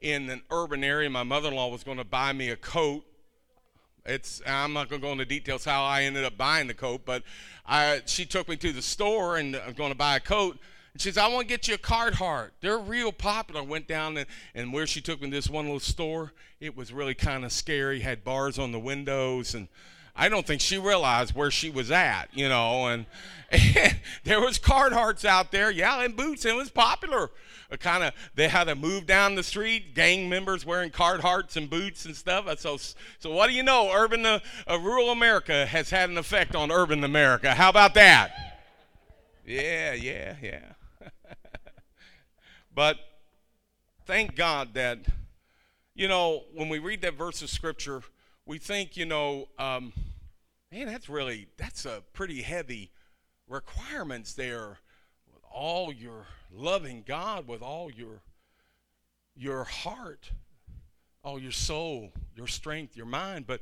in 0.00 0.28
an 0.30 0.42
urban 0.50 0.84
area. 0.84 1.08
My 1.10 1.22
mother-in-law 1.22 1.68
was 1.68 1.84
going 1.84 1.98
to 1.98 2.04
buy 2.04 2.32
me 2.32 2.50
a 2.50 2.56
coat. 2.56 3.04
It's 4.04 4.40
I'm 4.46 4.72
not 4.72 4.88
going 4.88 5.00
to 5.00 5.06
go 5.06 5.12
into 5.12 5.24
details 5.24 5.64
how 5.64 5.84
I 5.84 6.02
ended 6.02 6.24
up 6.24 6.36
buying 6.36 6.68
the 6.68 6.74
coat, 6.74 7.02
but 7.04 7.22
I, 7.66 8.02
she 8.06 8.24
took 8.24 8.48
me 8.48 8.56
to 8.56 8.72
the 8.72 8.82
store 8.82 9.36
and 9.36 9.56
uh, 9.56 9.60
I'm 9.66 9.72
going 9.72 9.90
to 9.90 9.98
buy 9.98 10.16
a 10.16 10.20
coat. 10.20 10.58
And 10.92 11.00
she 11.00 11.10
says, 11.10 11.18
I 11.18 11.26
want 11.28 11.48
to 11.48 11.48
get 11.48 11.66
you 11.66 11.74
a 11.74 11.78
Carhartt. 11.78 12.50
They're 12.60 12.78
real 12.78 13.12
popular. 13.12 13.60
I 13.60 13.64
went 13.64 13.88
down 13.88 14.16
and, 14.16 14.26
and 14.54 14.72
where 14.72 14.86
she 14.86 15.00
took 15.00 15.20
me 15.20 15.28
to 15.28 15.34
this 15.34 15.50
one 15.50 15.64
little 15.64 15.80
store, 15.80 16.32
it 16.60 16.76
was 16.76 16.92
really 16.92 17.14
kind 17.14 17.44
of 17.44 17.52
scary. 17.52 18.00
Had 18.00 18.22
bars 18.22 18.58
on 18.58 18.72
the 18.72 18.78
windows 18.78 19.54
and 19.54 19.68
I 20.18 20.28
don't 20.28 20.46
think 20.46 20.60
she 20.60 20.78
realized 20.78 21.34
where 21.34 21.50
she 21.50 21.68
was 21.68 21.90
at, 21.90 22.26
you 22.32 22.48
know. 22.48 22.86
And, 22.86 23.06
and 23.50 23.96
there 24.24 24.40
was 24.40 24.58
Carhartts 24.58 25.24
out 25.24 25.52
there, 25.52 25.70
yeah, 25.70 26.02
and 26.02 26.16
boots. 26.16 26.44
And 26.44 26.54
it 26.54 26.56
was 26.56 26.70
popular. 26.70 27.30
Kind 27.80 28.04
of, 28.04 28.14
they 28.34 28.48
had 28.48 28.64
to 28.64 28.74
move 28.74 29.06
down 29.06 29.34
the 29.34 29.42
street, 29.42 29.94
gang 29.94 30.28
members 30.28 30.64
wearing 30.64 30.90
Carhartts 30.90 31.56
and 31.56 31.68
boots 31.68 32.04
and 32.04 32.14
stuff. 32.14 32.46
So, 32.60 32.76
so 32.76 33.30
what 33.30 33.48
do 33.48 33.54
you 33.54 33.62
know? 33.62 33.90
Urban, 33.92 34.24
uh, 34.24 34.38
uh, 34.70 34.78
rural 34.78 35.10
America 35.10 35.66
has 35.66 35.90
had 35.90 36.08
an 36.08 36.18
effect 36.18 36.54
on 36.54 36.70
urban 36.70 37.02
America. 37.02 37.54
How 37.54 37.68
about 37.68 37.94
that? 37.94 38.62
Yeah, 39.44 39.94
yeah, 39.94 40.36
yeah. 40.42 40.72
but 42.74 42.98
thank 44.06 44.36
God 44.36 44.74
that, 44.74 44.98
you 45.94 46.08
know, 46.08 46.44
when 46.54 46.68
we 46.68 46.78
read 46.78 47.02
that 47.02 47.14
verse 47.14 47.42
of 47.42 47.50
scripture, 47.50 48.02
we 48.44 48.58
think, 48.58 48.96
you 48.96 49.06
know, 49.06 49.48
um, 49.58 49.92
man, 50.70 50.86
that's 50.86 51.08
really 51.08 51.48
that's 51.56 51.84
a 51.84 52.02
pretty 52.12 52.42
heavy 52.42 52.90
requirements 53.48 54.34
there. 54.34 54.78
With 55.32 55.42
all 55.50 55.92
your 55.92 56.26
loving 56.52 57.04
God, 57.06 57.46
with 57.46 57.62
all 57.62 57.90
your 57.90 58.22
your 59.34 59.64
heart, 59.64 60.30
all 61.22 61.38
your 61.38 61.52
soul, 61.52 62.12
your 62.34 62.46
strength, 62.46 62.96
your 62.96 63.06
mind. 63.06 63.46
But 63.46 63.60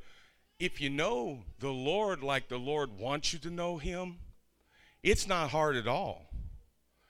if 0.58 0.80
you 0.80 0.90
know 0.90 1.42
the 1.58 1.70
Lord 1.70 2.22
like 2.22 2.48
the 2.48 2.58
Lord 2.58 2.96
wants 2.98 3.32
you 3.32 3.38
to 3.40 3.50
know 3.50 3.78
Him, 3.78 4.16
it's 5.02 5.26
not 5.26 5.50
hard 5.50 5.76
at 5.76 5.88
all. 5.88 6.30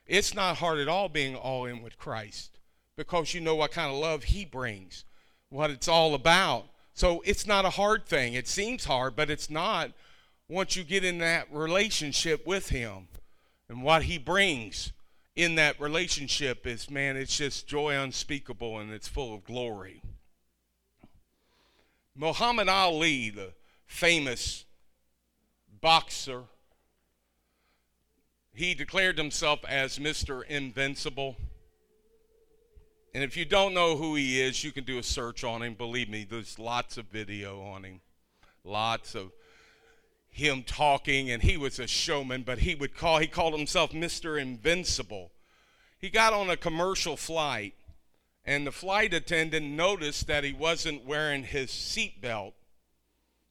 It's 0.07 0.35
not 0.35 0.57
hard 0.57 0.79
at 0.79 0.89
all 0.89 1.09
being 1.09 1.37
all 1.37 1.67
in 1.67 1.83
with 1.83 1.99
Christ 1.99 2.59
because 2.97 3.35
you 3.35 3.41
know 3.41 3.55
what 3.55 3.73
kind 3.73 3.93
of 3.93 3.99
love 3.99 4.25
He 4.25 4.45
brings, 4.45 5.05
what 5.49 5.71
it's 5.71 5.89
all 5.89 6.15
about. 6.15 6.67
So 6.95 7.23
it's 7.27 7.47
not 7.47 7.65
a 7.65 7.71
hard 7.71 8.07
thing. 8.07 8.35
It 8.35 8.49
seems 8.49 8.85
hard, 8.85 9.17
but 9.17 9.31
it's 9.31 9.51
not 9.51 9.91
once 10.49 10.77
you 10.77 10.85
get 10.85 11.05
in 11.05 11.19
that 11.19 11.49
relationship 11.51 12.47
with 12.47 12.69
Him. 12.69 13.09
And 13.69 13.83
what 13.83 14.05
He 14.05 14.19
brings 14.19 14.93
in 15.37 15.57
that 15.57 15.81
relationship 15.81 16.67
is, 16.67 16.91
man, 16.91 17.17
it's 17.17 17.37
just 17.37 17.67
joy 17.67 17.97
unspeakable 17.97 18.79
and 18.79 18.93
it's 18.93 19.09
full 19.09 19.35
of 19.35 19.45
glory. 19.45 20.03
Muhammad 22.17 22.69
Ali, 22.69 23.31
the 23.31 23.53
famous 23.87 24.65
boxer, 25.81 26.45
he 28.53 28.75
declared 28.75 29.19
himself 29.19 29.65
as 29.69 29.99
Mr. 29.99 30.45
Invincible. 30.47 31.37
And 33.13 33.25
if 33.25 33.37
you 33.37 33.45
don't 33.45 33.75
know 33.75 33.97
who 33.97 34.15
he 34.15 34.41
is, 34.41 34.63
you 34.63 34.71
can 34.71 34.85
do 34.85 34.99
a 34.99 35.03
search 35.03 35.43
on 35.43 35.63
him. 35.63 35.75
Believe 35.75 36.09
me, 36.09 36.25
there's 36.29 36.59
lots 36.59 36.97
of 36.97 37.07
video 37.07 37.61
on 37.63 37.85
him. 37.85 38.01
Lots 38.63 39.17
of 39.17 39.33
him 40.35 40.65
talking, 40.65 41.31
and 41.31 41.43
he 41.43 41.57
was 41.57 41.79
a 41.79 41.87
showman, 41.87 42.43
but 42.43 42.59
he 42.59 42.75
would 42.75 42.97
call, 42.97 43.19
he 43.19 43.29
called 43.29 43.55
himself 43.55 43.93
Mr. 43.93 44.41
Invincible. 44.41 45.31
He 45.99 46.11
got 46.11 46.33
on 46.33 46.51
a 46.51 46.57
commercial 46.57 47.17
flight, 47.17 47.75
and 48.45 48.67
the 48.67 48.73
flight 48.73 49.15
attendant 49.15 49.65
noticed 49.65 50.27
that 50.27 50.43
he 50.43 50.53
wasn't 50.53 51.07
wearing 51.07 51.45
his 51.45 51.71
seatbelt. 51.71 52.53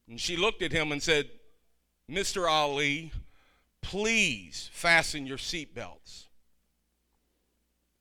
And 0.09 0.20
she 0.20 0.36
looked 0.36 0.62
at 0.62 0.73
him 0.73 0.92
and 0.92 1.02
said, 1.02 1.30
Mr. 2.12 2.50
Ali, 2.50 3.13
please 3.81 4.69
fasten 4.74 5.25
your 5.25 5.38
seatbelts. 5.38 6.25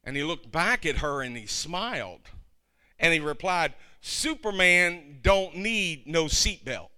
And 0.02 0.16
he 0.16 0.24
looked 0.24 0.50
back 0.50 0.84
at 0.84 0.98
her 0.98 1.22
and 1.22 1.36
he 1.36 1.46
smiled. 1.46 2.22
And 2.98 3.14
he 3.14 3.20
replied, 3.20 3.74
Superman 4.00 5.20
don't 5.22 5.56
need 5.56 6.08
no 6.08 6.24
seatbelt. 6.24 6.88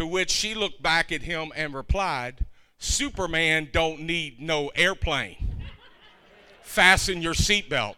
To 0.00 0.06
which 0.06 0.30
she 0.30 0.54
looked 0.54 0.80
back 0.80 1.12
at 1.12 1.20
him 1.20 1.52
and 1.54 1.74
replied, 1.74 2.46
Superman 2.78 3.68
don't 3.70 4.00
need 4.00 4.40
no 4.40 4.68
airplane. 4.68 5.66
Fasten 6.62 7.20
your 7.20 7.34
seatbelt. 7.34 7.96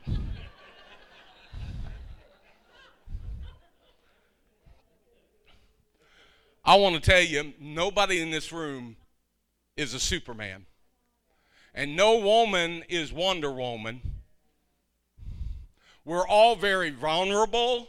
I 6.64 6.74
want 6.74 6.96
to 6.96 7.00
tell 7.00 7.20
you, 7.20 7.52
nobody 7.60 8.20
in 8.20 8.32
this 8.32 8.50
room 8.50 8.96
is 9.76 9.94
a 9.94 10.00
Superman. 10.00 10.66
And 11.72 11.94
no 11.94 12.18
woman 12.18 12.82
is 12.88 13.12
Wonder 13.12 13.52
Woman. 13.52 14.00
We're 16.04 16.26
all 16.26 16.56
very 16.56 16.90
vulnerable. 16.90 17.86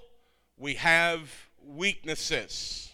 We 0.56 0.76
have 0.76 1.32
weaknesses. 1.66 2.93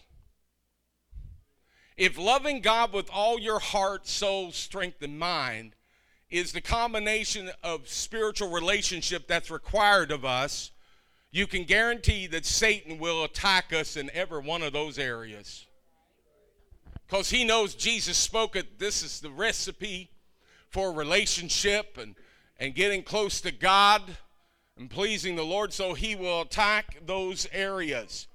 If 2.00 2.18
loving 2.18 2.62
God 2.62 2.94
with 2.94 3.10
all 3.12 3.38
your 3.38 3.60
heart, 3.60 4.08
soul, 4.08 4.54
strength, 4.54 5.02
and 5.02 5.20
mind 5.20 5.76
is 6.30 6.54
the 6.54 6.62
combination 6.62 7.52
of 7.62 7.90
spiritual 7.90 8.52
relationship 8.52 9.28
that's 9.28 9.52
required 9.52 10.10
of 10.10 10.24
us, 10.24 10.72
you 11.30 11.46
can 11.46 11.66
guarantee 11.66 12.26
that 12.28 12.46
Satan 12.46 13.00
will 13.00 13.26
attack 13.26 13.74
us 13.74 13.98
in 13.98 14.10
every 14.14 14.40
one 14.40 14.62
of 14.62 14.72
those 14.72 14.98
areas. 14.98 15.66
Because 17.06 17.32
he 17.32 17.44
knows 17.44 17.76
Jesus 17.76 18.16
spoke 18.16 18.56
it. 18.56 18.80
This 18.80 19.04
is 19.04 19.20
the 19.20 19.30
recipe 19.30 20.10
for 20.70 20.94
relationship 20.94 21.98
and, 21.98 22.16
and 22.62 22.74
getting 22.74 23.04
close 23.04 23.42
to 23.42 23.52
God 23.52 24.04
and 24.78 24.90
pleasing 24.90 25.36
the 25.36 25.44
Lord, 25.44 25.74
so 25.74 25.96
he 25.96 26.16
will 26.16 26.44
attack 26.44 27.06
those 27.06 27.46
areas. 27.52 28.28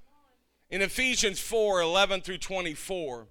In 0.68 0.82
Ephesians 0.82 1.40
4 1.40 1.80
11 1.80 2.20
through 2.20 2.38
24, 2.38 3.28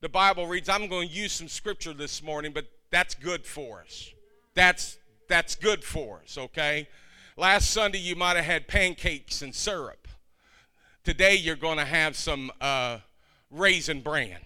the 0.00 0.08
Bible 0.08 0.46
reads, 0.46 0.68
I'm 0.68 0.88
going 0.88 1.08
to 1.08 1.14
use 1.14 1.32
some 1.32 1.48
scripture 1.48 1.92
this 1.92 2.22
morning, 2.22 2.52
but 2.52 2.66
that's 2.90 3.14
good 3.14 3.46
for 3.46 3.80
us. 3.80 4.12
That's, 4.54 4.98
that's 5.28 5.54
good 5.54 5.82
for 5.82 6.20
us, 6.22 6.36
okay? 6.36 6.88
Last 7.36 7.70
Sunday, 7.70 7.98
you 7.98 8.16
might 8.16 8.36
have 8.36 8.44
had 8.44 8.68
pancakes 8.68 9.42
and 9.42 9.54
syrup. 9.54 10.08
Today, 11.04 11.34
you're 11.34 11.56
going 11.56 11.78
to 11.78 11.84
have 11.84 12.16
some 12.16 12.50
uh, 12.60 12.98
raisin 13.50 14.00
bran 14.00 14.38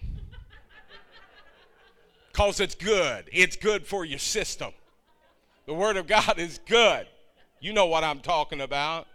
because 2.31 2.59
it's 2.59 2.75
good. 2.75 3.29
It's 3.31 3.55
good 3.55 3.85
for 3.85 4.05
your 4.05 4.19
system. 4.19 4.71
The 5.65 5.73
Word 5.73 5.97
of 5.97 6.07
God 6.07 6.39
is 6.39 6.59
good. 6.65 7.07
You 7.59 7.73
know 7.73 7.85
what 7.85 8.03
I'm 8.03 8.19
talking 8.19 8.61
about. 8.61 9.07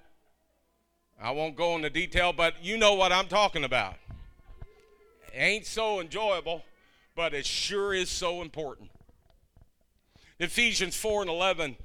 I 1.20 1.30
won't 1.30 1.56
go 1.56 1.76
into 1.76 1.91
detail, 1.91 2.32
but 2.32 2.62
you 2.62 2.76
know 2.76 2.94
what 2.94 3.10
I'm 3.10 3.26
talking 3.26 3.64
about. 3.64 3.97
It 5.36 5.41
ain't 5.41 5.66
so 5.66 6.00
enjoyable, 6.00 6.64
but 7.14 7.34
it 7.34 7.44
sure 7.44 7.92
is 7.92 8.08
so 8.08 8.41
important. 8.41 8.91
Ephesians 10.38 10.97
4 10.97 11.22
and 11.22 11.30
11, 11.30 11.76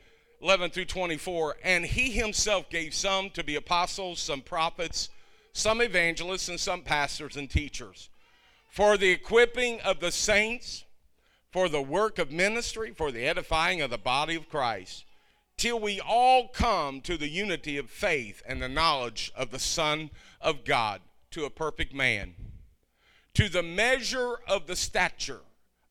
11 0.42 0.72
through 0.72 0.86
24. 0.86 1.58
And 1.62 1.86
he 1.86 2.12
himself 2.12 2.70
gave 2.70 2.94
some 2.94 3.30
to 3.32 3.44
be 3.44 3.56
apostles, 3.56 4.22
some 4.22 4.40
prophets, 4.40 5.10
some 5.52 5.82
evangelists, 5.82 6.48
and 6.48 6.60
some 6.60 6.82
pastors 6.82 7.36
and 7.36 7.50
teachers 7.50 8.10
for 8.70 8.96
the 8.96 9.12
equipping 9.12 9.82
of 9.82 10.00
the 10.00 10.14
saints 10.14 10.86
for 11.52 11.68
the 11.68 11.82
work 11.82 12.20
of 12.20 12.32
ministry, 12.32 12.94
for 12.96 13.12
the 13.12 13.28
edifying 13.28 13.82
of 13.82 13.90
the 13.90 13.98
body 13.98 14.36
of 14.36 14.48
Christ, 14.48 15.04
till 15.58 15.78
we 15.78 16.00
all 16.00 16.48
come 16.48 17.02
to 17.02 17.18
the 17.18 17.28
unity 17.28 17.78
of 17.78 17.90
faith 17.90 18.42
and 18.48 18.62
the 18.62 18.70
knowledge 18.70 19.30
of 19.36 19.52
the 19.52 19.60
Son 19.60 20.10
of 20.40 20.64
God, 20.64 21.02
to 21.32 21.44
a 21.44 21.50
perfect 21.50 21.94
man, 21.94 22.36
to 23.34 23.50
the 23.50 23.64
measure 23.64 24.36
of 24.48 24.68
the 24.68 24.76
stature 24.76 25.42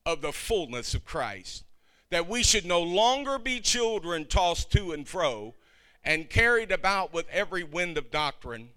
of 0.05 0.21
the 0.21 0.33
fullness 0.33 0.95
of 0.95 1.05
Christ, 1.05 1.65
that 2.11 2.29
we 2.29 2.43
should 2.43 2.67
no 2.67 2.81
longer 2.81 3.39
be 3.39 3.61
children 3.61 4.27
tossed 4.27 4.71
to 4.73 4.93
and 4.93 5.07
fro 5.07 5.55
and 6.03 6.31
carried 6.31 6.73
about 6.73 7.13
with 7.13 7.29
every 7.31 7.63
wind 7.63 7.99
of 7.99 8.11
doctrine 8.11 8.71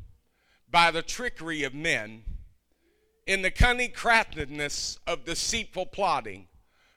by 0.69 0.91
the 0.91 1.01
trickery 1.01 1.63
of 1.63 1.73
men, 1.73 2.23
in 3.25 3.41
the 3.41 3.51
cunning 3.51 3.91
craftiness 3.91 4.99
of 5.07 5.23
deceitful 5.23 5.85
plotting 5.85 6.47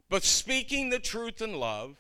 but 0.09 0.23
speaking 0.23 0.91
the 0.91 0.99
truth 0.99 1.43
in 1.43 1.55
love 1.55 1.97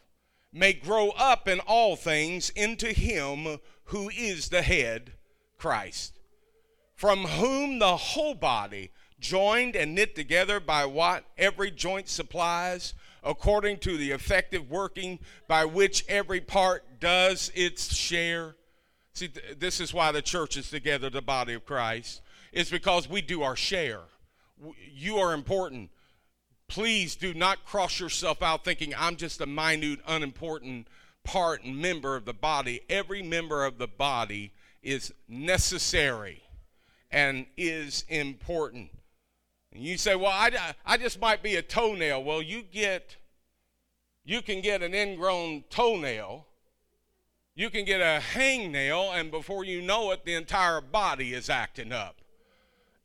may 0.52 0.72
grow 0.72 1.10
up 1.10 1.48
in 1.48 1.60
all 1.60 1.96
things 1.96 2.50
into 2.50 2.92
him 2.92 3.58
who 3.84 4.08
is 4.10 4.48
the 4.48 4.62
head, 4.62 5.12
Christ, 5.58 6.18
from 6.94 7.24
whom 7.24 7.78
the 7.78 7.96
whole 7.96 8.34
body, 8.34 8.90
joined 9.20 9.76
and 9.76 9.94
knit 9.94 10.14
together 10.14 10.60
by 10.60 10.84
what 10.86 11.24
every 11.38 11.70
joint 11.70 12.08
supplies, 12.08 12.94
according 13.22 13.78
to 13.78 13.96
the 13.96 14.10
effective 14.12 14.70
working 14.70 15.18
by 15.48 15.64
which 15.64 16.04
every 16.08 16.40
part 16.40 17.00
does 17.00 17.50
its 17.54 17.94
share. 17.94 18.56
See, 19.14 19.28
th- 19.28 19.58
this 19.58 19.80
is 19.80 19.94
why 19.94 20.12
the 20.12 20.22
church 20.22 20.56
is 20.56 20.70
together, 20.70 21.08
the 21.10 21.22
body 21.22 21.54
of 21.54 21.64
Christ. 21.64 22.20
It's 22.52 22.70
because 22.70 23.08
we 23.08 23.22
do 23.22 23.42
our 23.42 23.56
share. 23.56 24.02
W- 24.58 24.74
You 24.92 25.16
are 25.18 25.32
important. 25.32 25.90
Please 26.68 27.16
do 27.16 27.32
not 27.32 27.64
cross 27.64 28.00
yourself 28.00 28.42
out 28.42 28.64
thinking 28.64 28.92
I'm 28.96 29.16
just 29.16 29.40
a 29.40 29.46
minute, 29.46 30.00
unimportant 30.06 30.88
part 31.24 31.62
and 31.64 31.76
member 31.80 32.16
of 32.16 32.24
the 32.24 32.34
body. 32.34 32.80
Every 32.88 33.22
member 33.22 33.64
of 33.64 33.78
the 33.78 33.86
body 33.88 34.52
is 34.82 35.12
necessary 35.28 36.42
and 37.10 37.46
is 37.56 38.04
important. 38.08 38.90
And 39.76 39.84
you 39.84 39.98
say, 39.98 40.16
well, 40.16 40.32
I, 40.32 40.74
I 40.86 40.96
just 40.96 41.20
might 41.20 41.42
be 41.42 41.56
a 41.56 41.62
toenail. 41.62 42.24
Well, 42.24 42.40
you 42.40 42.62
get, 42.62 43.16
you 44.24 44.40
can 44.40 44.62
get 44.62 44.82
an 44.82 44.94
ingrown 44.94 45.64
toenail. 45.68 46.46
You 47.54 47.68
can 47.68 47.84
get 47.84 48.00
a 48.00 48.22
hangnail, 48.34 49.14
and 49.14 49.30
before 49.30 49.64
you 49.64 49.82
know 49.82 50.12
it, 50.12 50.24
the 50.24 50.34
entire 50.34 50.80
body 50.80 51.34
is 51.34 51.50
acting 51.50 51.92
up. 51.92 52.16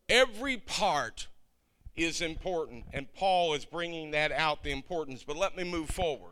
Every 0.07 0.57
part 0.57 1.27
is 1.97 2.21
important, 2.21 2.85
and 2.93 3.13
Paul 3.13 3.53
is 3.53 3.65
bringing 3.65 4.11
that 4.11 4.31
out, 4.31 4.63
the 4.63 4.71
importance. 4.71 5.25
But 5.25 5.35
let 5.35 5.57
me 5.57 5.65
move 5.65 5.89
forward. 5.89 6.30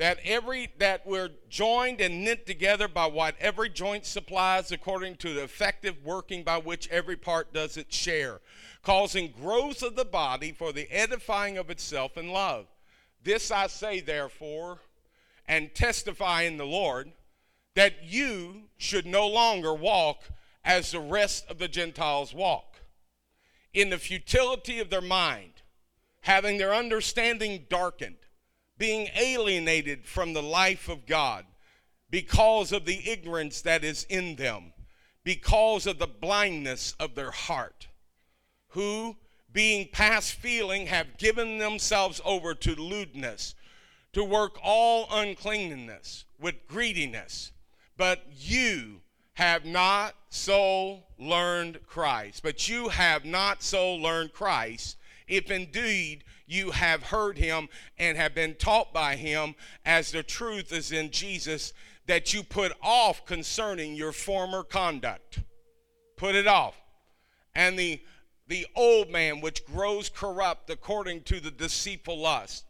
That 0.00 0.18
every 0.24 0.72
that 0.78 1.06
we're 1.06 1.28
joined 1.50 2.00
and 2.00 2.24
knit 2.24 2.46
together 2.46 2.88
by 2.88 3.04
what 3.04 3.34
every 3.38 3.68
joint 3.68 4.06
supplies 4.06 4.72
according 4.72 5.14
to 5.14 5.34
the 5.34 5.42
effective 5.42 5.94
working 6.02 6.42
by 6.42 6.56
which 6.56 6.88
every 6.88 7.16
part 7.16 7.52
does 7.52 7.76
its 7.76 7.94
share 7.94 8.40
causing 8.82 9.30
growth 9.30 9.82
of 9.82 9.96
the 9.96 10.04
body 10.06 10.52
for 10.52 10.72
the 10.72 10.90
edifying 10.90 11.58
of 11.58 11.68
itself 11.68 12.16
in 12.16 12.30
love. 12.30 12.66
This 13.22 13.50
i 13.50 13.66
say 13.66 14.00
therefore 14.00 14.78
and 15.46 15.74
testify 15.74 16.42
in 16.42 16.56
the 16.56 16.64
lord 16.64 17.12
that 17.74 18.02
you 18.02 18.62
should 18.78 19.04
no 19.04 19.28
longer 19.28 19.74
walk 19.74 20.22
as 20.64 20.92
the 20.92 21.00
rest 21.00 21.44
of 21.50 21.58
the 21.58 21.68
gentiles 21.68 22.32
walk. 22.32 22.80
In 23.74 23.90
the 23.90 23.98
futility 23.98 24.80
of 24.80 24.88
their 24.88 25.02
mind 25.02 25.52
having 26.22 26.56
their 26.56 26.74
understanding 26.74 27.66
darkened 27.68 28.16
being 28.80 29.08
alienated 29.14 30.06
from 30.06 30.32
the 30.32 30.42
life 30.42 30.88
of 30.88 31.06
God 31.06 31.44
because 32.08 32.72
of 32.72 32.86
the 32.86 33.08
ignorance 33.08 33.60
that 33.60 33.84
is 33.84 34.04
in 34.08 34.36
them, 34.36 34.72
because 35.22 35.86
of 35.86 35.98
the 35.98 36.06
blindness 36.06 36.94
of 36.98 37.14
their 37.14 37.30
heart, 37.30 37.88
who, 38.68 39.16
being 39.52 39.86
past 39.92 40.32
feeling, 40.32 40.86
have 40.86 41.18
given 41.18 41.58
themselves 41.58 42.22
over 42.24 42.54
to 42.54 42.74
lewdness, 42.74 43.54
to 44.14 44.24
work 44.24 44.56
all 44.62 45.06
uncleanness 45.12 46.24
with 46.40 46.66
greediness. 46.66 47.52
But 47.98 48.24
you 48.34 49.02
have 49.34 49.66
not 49.66 50.14
so 50.30 51.02
learned 51.18 51.86
Christ. 51.86 52.42
But 52.42 52.66
you 52.66 52.88
have 52.88 53.26
not 53.26 53.62
so 53.62 53.94
learned 53.94 54.32
Christ, 54.32 54.96
if 55.28 55.50
indeed 55.50 56.24
you 56.50 56.72
have 56.72 57.04
heard 57.04 57.38
him 57.38 57.68
and 57.98 58.18
have 58.18 58.34
been 58.34 58.54
taught 58.54 58.92
by 58.92 59.16
him, 59.16 59.54
as 59.84 60.10
the 60.10 60.22
truth 60.22 60.72
is 60.72 60.90
in 60.90 61.10
Jesus, 61.10 61.72
that 62.06 62.34
you 62.34 62.42
put 62.42 62.72
off 62.82 63.24
concerning 63.24 63.94
your 63.94 64.12
former 64.12 64.64
conduct. 64.64 65.40
Put 66.16 66.34
it 66.34 66.46
off. 66.46 66.74
And 67.54 67.78
the 67.78 68.00
the 68.48 68.66
old 68.74 69.10
man 69.10 69.40
which 69.40 69.64
grows 69.64 70.08
corrupt 70.08 70.70
according 70.70 71.22
to 71.22 71.38
the 71.38 71.52
deceitful 71.52 72.18
lust, 72.18 72.64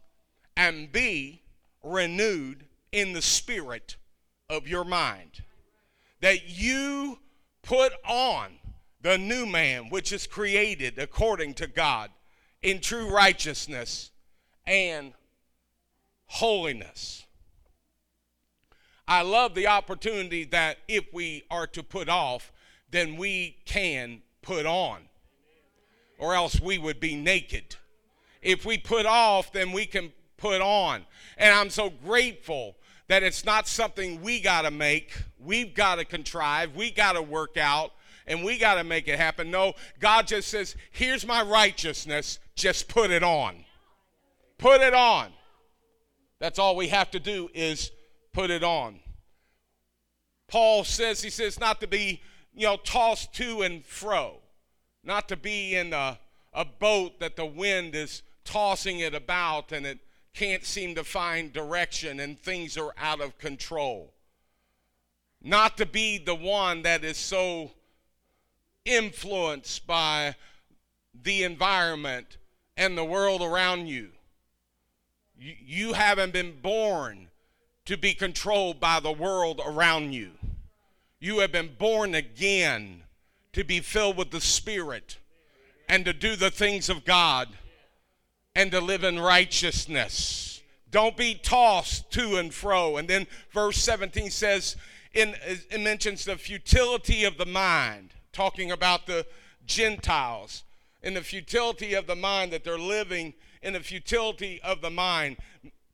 and 0.55 0.91
be 0.91 1.41
renewed 1.83 2.65
in 2.91 3.13
the 3.13 3.21
spirit 3.21 3.95
of 4.47 4.67
your 4.67 4.83
mind. 4.83 5.41
That 6.19 6.47
you 6.47 7.17
put 7.63 7.93
on 8.07 8.59
the 9.01 9.17
new 9.17 9.47
man 9.47 9.89
which 9.89 10.11
is 10.11 10.27
created 10.27 10.99
according 10.99 11.55
to 11.55 11.65
God 11.65 12.11
in 12.61 12.79
true 12.79 13.09
righteousness 13.09 14.11
and 14.65 15.13
holiness. 16.27 17.25
I 19.07 19.23
love 19.23 19.55
the 19.55 19.67
opportunity 19.67 20.45
that 20.45 20.77
if 20.87 21.13
we 21.13 21.43
are 21.51 21.67
to 21.67 21.83
put 21.83 22.07
off, 22.07 22.51
then 22.91 23.17
we 23.17 23.57
can 23.65 24.21
put 24.41 24.65
on, 24.65 25.01
or 26.17 26.33
else 26.35 26.61
we 26.61 26.77
would 26.77 26.99
be 26.99 27.15
naked. 27.15 27.75
If 28.41 28.65
we 28.65 28.77
put 28.77 29.05
off, 29.05 29.51
then 29.51 29.71
we 29.71 29.85
can 29.85 30.13
put 30.37 30.61
on. 30.61 31.05
And 31.37 31.53
I'm 31.53 31.69
so 31.69 31.89
grateful 31.89 32.75
that 33.07 33.23
it's 33.23 33.43
not 33.43 33.67
something 33.67 34.21
we 34.21 34.39
got 34.39 34.61
to 34.61 34.71
make, 34.71 35.13
we've 35.39 35.73
got 35.73 35.95
to 35.95 36.05
contrive, 36.05 36.75
we 36.75 36.91
got 36.91 37.13
to 37.13 37.21
work 37.21 37.57
out, 37.57 37.91
and 38.25 38.43
we 38.43 38.57
got 38.57 38.75
to 38.75 38.83
make 38.83 39.07
it 39.07 39.19
happen. 39.19 39.51
No, 39.51 39.73
God 39.99 40.27
just 40.27 40.47
says, 40.47 40.75
Here's 40.91 41.25
my 41.25 41.41
righteousness, 41.41 42.39
just 42.61 42.87
put 42.87 43.11
it 43.11 43.23
on. 43.23 43.65
Put 44.57 44.81
it 44.81 44.93
on. 44.93 45.31
That's 46.39 46.59
all 46.59 46.75
we 46.75 46.87
have 46.89 47.11
to 47.11 47.19
do 47.19 47.49
is 47.53 47.91
put 48.33 48.51
it 48.51 48.63
on. 48.63 48.99
Paul 50.47 50.83
says, 50.83 51.21
he 51.21 51.29
says, 51.29 51.59
not 51.59 51.81
to 51.81 51.87
be, 51.87 52.21
you 52.53 52.67
know, 52.67 52.77
tossed 52.77 53.33
to 53.35 53.61
and 53.61 53.85
fro, 53.85 54.39
not 55.03 55.27
to 55.29 55.37
be 55.37 55.75
in 55.75 55.93
a, 55.93 56.19
a 56.53 56.65
boat 56.65 57.19
that 57.19 57.35
the 57.35 57.45
wind 57.45 57.95
is 57.95 58.21
tossing 58.43 58.99
it 58.99 59.15
about 59.15 59.71
and 59.71 59.85
it 59.85 59.99
can't 60.33 60.63
seem 60.63 60.95
to 60.95 61.03
find 61.03 61.53
direction 61.53 62.19
and 62.19 62.39
things 62.39 62.77
are 62.77 62.93
out 62.97 63.21
of 63.21 63.37
control. 63.37 64.13
Not 65.41 65.77
to 65.77 65.85
be 65.85 66.17
the 66.17 66.35
one 66.35 66.83
that 66.83 67.03
is 67.03 67.17
so 67.17 67.71
influenced 68.85 69.87
by 69.87 70.35
the 71.23 71.43
environment 71.43 72.37
and 72.81 72.97
the 72.97 73.05
world 73.05 73.43
around 73.43 73.87
you. 73.87 74.09
you. 75.37 75.93
Haven't 75.93 76.33
been 76.33 76.59
born 76.63 77.27
to 77.85 77.95
be 77.95 78.15
controlled 78.15 78.79
by 78.79 78.99
the 78.99 79.11
world 79.11 79.61
around 79.63 80.13
you. 80.13 80.31
You 81.19 81.39
have 81.39 81.51
been 81.51 81.75
born 81.77 82.15
again 82.15 83.03
to 83.53 83.63
be 83.63 83.81
filled 83.81 84.17
with 84.17 84.31
the 84.31 84.41
Spirit 84.41 85.17
and 85.87 86.05
to 86.05 86.13
do 86.13 86.35
the 86.35 86.49
things 86.49 86.89
of 86.89 87.05
God 87.05 87.49
and 88.55 88.71
to 88.71 88.81
live 88.81 89.03
in 89.03 89.19
righteousness. 89.19 90.63
Don't 90.89 91.15
be 91.15 91.35
tossed 91.35 92.09
to 92.13 92.37
and 92.37 92.51
fro. 92.51 92.97
And 92.97 93.07
then 93.07 93.27
verse 93.53 93.77
17 93.77 94.31
says, 94.31 94.75
in, 95.13 95.35
it 95.45 95.79
mentions 95.79 96.25
the 96.25 96.35
futility 96.35 97.25
of 97.25 97.37
the 97.37 97.45
mind, 97.45 98.15
talking 98.33 98.71
about 98.71 99.05
the 99.05 99.27
Gentiles 99.67 100.63
in 101.03 101.13
the 101.13 101.21
futility 101.21 101.93
of 101.93 102.07
the 102.07 102.15
mind 102.15 102.51
that 102.51 102.63
they're 102.63 102.77
living 102.77 103.33
in 103.61 103.73
the 103.73 103.79
futility 103.79 104.59
of 104.63 104.81
the 104.81 104.89
mind. 104.89 105.37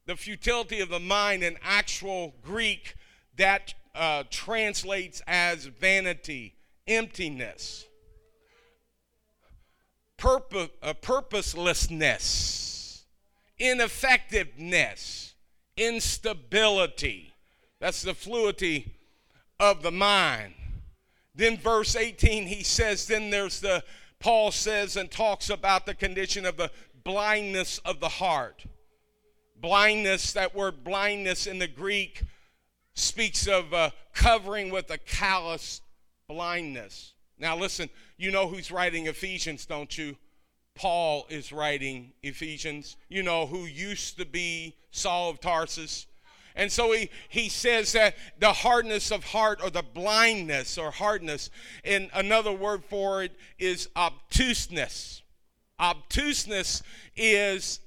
The 0.05 0.15
futility 0.15 0.79
of 0.79 0.89
the 0.89 0.99
mind 0.99 1.43
in 1.43 1.57
actual 1.61 2.33
Greek 2.41 2.95
that 3.35 3.73
uh, 3.93 4.23
translates 4.29 5.21
as 5.27 5.65
vanity, 5.65 6.55
emptiness, 6.87 7.85
purpose, 10.17 10.69
uh, 10.81 10.93
purposelessness, 10.93 13.05
ineffectiveness, 13.59 15.33
instability. 15.75 17.33
That's 17.79 18.01
the 18.01 18.13
fluidity 18.13 18.95
of 19.59 19.83
the 19.83 19.91
mind. 19.91 20.53
Then, 21.35 21.57
verse 21.57 21.95
18, 21.95 22.47
he 22.47 22.63
says, 22.63 23.05
then 23.05 23.29
there's 23.29 23.59
the 23.59 23.83
Paul 24.19 24.51
says 24.51 24.97
and 24.97 25.09
talks 25.09 25.49
about 25.49 25.85
the 25.85 25.93
condition 25.93 26.45
of 26.45 26.57
the 26.57 26.71
blindness 27.03 27.79
of 27.79 27.99
the 27.99 28.09
heart. 28.09 28.65
Blindness, 29.59 30.33
that 30.33 30.55
word 30.55 30.83
blindness 30.83 31.47
in 31.47 31.59
the 31.59 31.67
Greek 31.67 32.23
speaks 32.93 33.47
of 33.47 33.73
uh, 33.73 33.91
covering 34.13 34.71
with 34.71 34.89
a 34.91 34.97
callous 34.97 35.81
blindness. 36.27 37.13
Now, 37.39 37.55
listen, 37.55 37.89
you 38.17 38.31
know 38.31 38.47
who's 38.47 38.71
writing 38.71 39.07
Ephesians, 39.07 39.65
don't 39.65 39.95
you? 39.97 40.17
Paul 40.73 41.25
is 41.29 41.51
writing 41.51 42.13
Ephesians. 42.23 42.97
You 43.09 43.23
know 43.23 43.45
who 43.45 43.65
used 43.65 44.17
to 44.19 44.25
be 44.25 44.75
Saul 44.91 45.29
of 45.29 45.39
Tarsus. 45.39 46.07
And 46.57 46.71
so 46.71 46.91
he, 46.91 47.09
he 47.29 47.49
says 47.49 47.91
that 47.93 48.15
the 48.39 48.51
hardness 48.51 49.11
of 49.11 49.25
heart 49.25 49.59
or 49.63 49.69
the 49.69 49.83
blindness 49.83 50.77
or 50.77 50.89
hardness, 50.89 51.51
and 51.85 52.09
another 52.13 52.51
word 52.51 52.83
for 52.83 53.23
it 53.23 53.31
is 53.59 53.89
obtuseness. 53.95 55.21
Obtuseness 55.79 56.81
is 57.15 57.79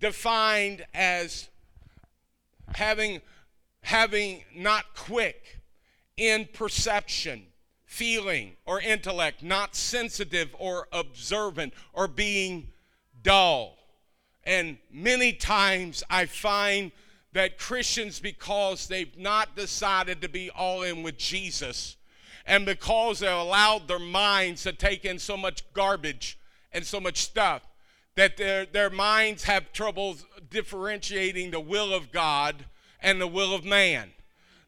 defined 0.00 0.84
as 0.92 1.48
having, 2.74 3.20
having 3.82 4.42
not 4.54 4.84
quick 4.96 5.60
in 6.16 6.48
perception, 6.52 7.46
feeling, 7.84 8.56
or 8.66 8.80
intellect, 8.80 9.44
not 9.44 9.76
sensitive 9.76 10.48
or 10.58 10.88
observant, 10.92 11.72
or 11.92 12.08
being 12.08 12.72
dull. 13.22 13.78
And 14.42 14.78
many 14.92 15.32
times 15.32 16.02
I 16.10 16.26
find 16.26 16.90
that 17.36 17.58
Christians, 17.58 18.18
because 18.18 18.86
they've 18.86 19.14
not 19.18 19.54
decided 19.54 20.22
to 20.22 20.28
be 20.28 20.48
all 20.48 20.82
in 20.82 21.02
with 21.02 21.18
Jesus, 21.18 21.96
and 22.46 22.64
because 22.64 23.18
they 23.18 23.30
allowed 23.30 23.86
their 23.86 23.98
minds 23.98 24.62
to 24.62 24.72
take 24.72 25.04
in 25.04 25.18
so 25.18 25.36
much 25.36 25.62
garbage 25.74 26.38
and 26.72 26.86
so 26.86 26.98
much 26.98 27.18
stuff, 27.18 27.60
that 28.14 28.38
their, 28.38 28.64
their 28.64 28.88
minds 28.88 29.44
have 29.44 29.70
trouble 29.74 30.16
differentiating 30.48 31.50
the 31.50 31.60
will 31.60 31.92
of 31.92 32.10
God 32.10 32.64
and 33.02 33.20
the 33.20 33.26
will 33.26 33.54
of 33.54 33.66
man. 33.66 34.12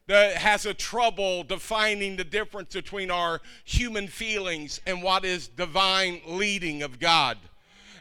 That 0.05 0.37
has 0.37 0.67
a 0.67 0.75
trouble 0.75 1.43
defining 1.43 2.17
the 2.17 2.23
difference 2.23 2.75
between 2.75 3.09
our 3.09 3.41
human 3.63 4.07
feelings 4.07 4.79
and 4.85 5.01
what 5.01 5.25
is 5.25 5.47
divine 5.47 6.21
leading 6.27 6.83
of 6.83 6.99
God 6.99 7.39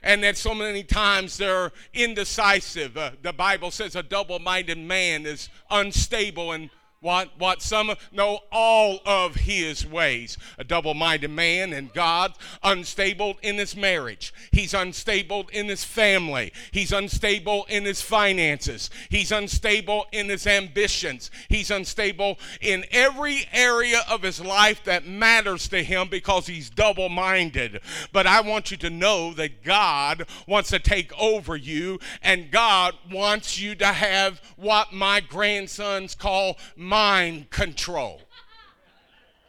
and 0.03 0.23
that 0.23 0.37
so 0.37 0.55
many 0.55 0.83
times 0.83 1.37
they're 1.37 1.73
indecisive. 1.93 2.97
Uh, 2.97 3.13
the 3.23 3.33
Bible 3.33 3.71
says 3.71 3.97
a 3.97 4.03
double 4.03 4.39
minded 4.39 4.79
man 4.79 5.27
is 5.27 5.49
unstable 5.71 6.53
and 6.53 6.71
what, 7.01 7.31
what 7.39 7.63
some 7.63 7.93
know 8.13 8.41
all 8.51 9.01
of 9.07 9.37
his 9.37 9.87
ways. 9.87 10.37
A 10.59 10.65
double 10.65 10.95
minded 10.95 11.31
man 11.31 11.73
and 11.73 11.93
God, 11.93 12.35
unstable 12.63 13.39
in 13.43 13.57
his 13.57 13.77
marriage. 13.77 14.35
He's 14.53 14.75
unstable 14.75 15.49
in 15.53 15.69
his 15.69 15.85
family. 15.85 16.53
He's 16.73 16.93
unstable 16.93 17.67
in 17.69 17.85
his 17.85 18.03
finances. 18.03 18.91
He's 19.11 19.31
unstable 19.31 20.07
in 20.13 20.29
his 20.29 20.47
ambitions. 20.47 21.31
He's 21.49 21.71
unstable 21.71 22.39
in 22.61 22.85
every 22.91 23.47
area 23.53 24.03
of 24.11 24.23
his 24.23 24.41
life 24.41 24.83
that 24.85 25.07
matters 25.07 25.69
to 25.69 25.83
him 25.83 26.09
because 26.09 26.47
he's 26.47 26.71
double 26.71 27.09
minded. 27.09 27.81
But 28.13 28.27
I 28.27 28.41
want 28.41 28.71
you 28.71 28.77
to 28.79 28.91
know 28.91 29.33
that 29.35 29.63
God 29.63 30.27
wants 30.47 30.71
to 30.71 30.79
take 30.79 31.17
over 31.19 31.57
you, 31.57 31.99
and 32.23 32.51
God 32.51 32.95
wants 33.11 33.61
you 33.61 33.75
to 33.77 33.87
have 33.87 34.41
what 34.57 34.93
my 34.93 35.21
grandsons 35.21 36.15
call 36.15 36.57
mind 36.89 37.51
control. 37.51 38.23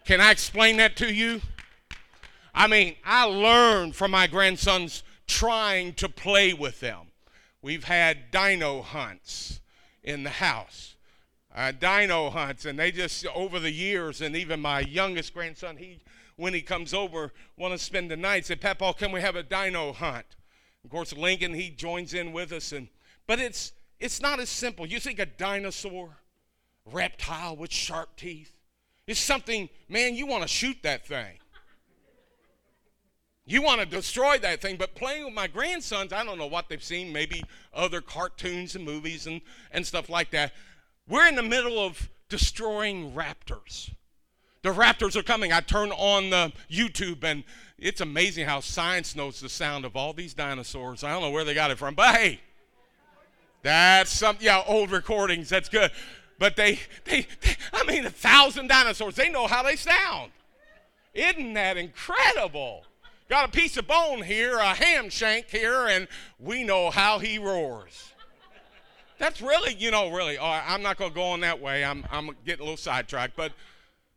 Can 0.05 0.22
I 0.22 0.31
explain 0.31 0.77
that 0.77 0.96
to 0.98 1.13
you? 1.13 1.41
I 2.53 2.67
mean, 2.67 2.96
I 3.05 3.25
learned 3.25 3.96
from 3.96 4.12
my 4.12 4.27
grandsons 4.27 5.03
trying 5.27 5.93
to 5.93 6.10
play 6.10 6.53
with 6.53 6.79
them. 6.79 7.08
We've 7.62 7.84
had 7.84 8.31
dino 8.31 8.81
hunts 8.81 9.62
in 10.03 10.24
the 10.24 10.29
house. 10.29 10.96
Uh, 11.55 11.72
dino 11.72 12.29
hunts, 12.29 12.65
and 12.65 12.77
they 12.77 12.91
just 12.91 13.25
over 13.27 13.60
the 13.60 13.72
years, 13.72 14.22
and 14.22 14.36
even 14.36 14.60
my 14.60 14.81
youngest 14.81 15.34
grandson, 15.34 15.77
he 15.77 16.00
when 16.36 16.53
he 16.53 16.62
comes 16.62 16.93
over, 16.93 17.34
want 17.58 17.74
to 17.74 17.77
spend 17.77 18.10
the 18.10 18.15
night. 18.15 18.46
Say, 18.46 18.55
Papa, 18.55 18.93
can 18.98 19.12
we 19.12 19.19
have 19.19 19.36
a 19.36 19.43
dino 19.43 19.91
hunt? 19.91 20.25
Of 20.86 20.89
course, 20.89 21.12
Lincoln 21.12 21.53
he 21.53 21.69
joins 21.69 22.13
in 22.13 22.31
with 22.31 22.51
us, 22.53 22.72
and 22.72 22.88
but 23.27 23.39
it's 23.39 23.74
it's 24.00 24.22
not 24.22 24.39
as 24.39 24.50
simple. 24.50 24.86
You 24.86 25.00
think 25.00 25.19
a 25.19 25.25
dinosaur, 25.25 26.17
reptile 26.91 27.55
with 27.55 27.72
sharp 27.72 28.15
teeth. 28.15 28.51
It's 29.08 29.19
something, 29.19 29.69
man, 29.88 30.15
you 30.15 30.27
want 30.27 30.43
to 30.43 30.48
shoot 30.48 30.77
that 30.84 31.05
thing. 31.05 31.39
You 33.46 33.63
want 33.63 33.79
to 33.79 33.88
destroy 33.88 34.38
that 34.38 34.62
thing, 34.62 34.75
but 34.77 34.93
playing 34.93 35.25
with 35.25 35.34
my 35.34 35.48
grandsons, 35.48 36.13
I 36.13 36.24
don't 36.24 36.38
know 36.38 36.46
what 36.46 36.69
they've 36.69 36.84
seen, 36.84 37.12
maybe 37.12 37.43
other 37.74 38.00
cartoons 38.00 38.75
and 38.75 38.86
movies 38.86 39.25
and, 39.25 39.41
and 39.72 39.86
stuff 39.86 40.08
like 40.08 40.29
that. 40.31 40.53
We're 41.08 41.27
in 41.27 41.34
the 41.34 41.41
middle 41.41 41.79
of 41.79 42.10
destroying 42.29 43.12
raptors. 43.13 43.91
The 44.62 44.69
raptors 44.69 45.15
are 45.15 45.24
coming. 45.24 45.51
I 45.51 45.62
turn 45.62 45.91
on 45.93 46.29
the 46.29 46.53
YouTube 46.69 47.24
and 47.24 47.43
it's 47.79 48.01
amazing 48.01 48.46
how 48.46 48.60
science 48.60 49.15
knows 49.15 49.39
the 49.39 49.50
sound 49.50 49.84
of 49.84 49.96
all 49.96 50.13
these 50.13 50.36
dinosaurs. 50.36 51.03
I 51.03 51.12
don't 51.12 51.22
know 51.22 51.31
where 51.31 51.43
they 51.43 51.55
got 51.55 51.72
it 51.72 51.79
from, 51.79 51.96
but 51.96 52.13
hey, 52.15 52.41
that's 53.63 54.12
some 54.12 54.38
yeah, 54.39 54.62
old 54.67 54.91
recordings. 54.91 55.50
That's 55.50 55.69
good. 55.69 55.91
But 56.39 56.55
they, 56.55 56.79
they, 57.03 57.27
they, 57.41 57.55
I 57.74 57.84
mean, 57.84 58.05
a 58.05 58.10
thousand 58.10 58.69
dinosaurs, 58.69 59.15
they 59.15 59.29
know 59.29 59.46
how 59.46 59.62
they 59.62 59.75
sound. 59.75 60.31
Isn't 61.13 61.53
that 61.53 61.77
incredible? 61.77 62.86
Got 63.29 63.50
a 63.50 63.51
piece 63.51 63.77
of 63.77 63.86
bone 63.86 64.24
here, 64.24 64.58
a 64.58 64.74
ham 64.74 65.10
shank 65.10 65.50
here, 65.50 65.88
and 65.88 66.08
we 66.39 66.63
know 66.63 66.89
how 66.89 67.19
he 67.19 67.38
roars. 67.38 68.13
That's 69.19 69.41
really, 69.41 69.75
you 69.75 69.91
know, 69.91 70.10
really, 70.10 70.38
oh, 70.38 70.46
I'm 70.46 70.81
not 70.81 70.98
going 70.98 71.12
to 71.12 71.15
go 71.15 71.24
on 71.24 71.41
that 71.41 71.60
way. 71.60 71.84
I'm, 71.84 72.05
I'm 72.10 72.36
getting 72.46 72.62
a 72.62 72.63
little 72.63 72.77
sidetracked. 72.77 73.36
But, 73.36 73.51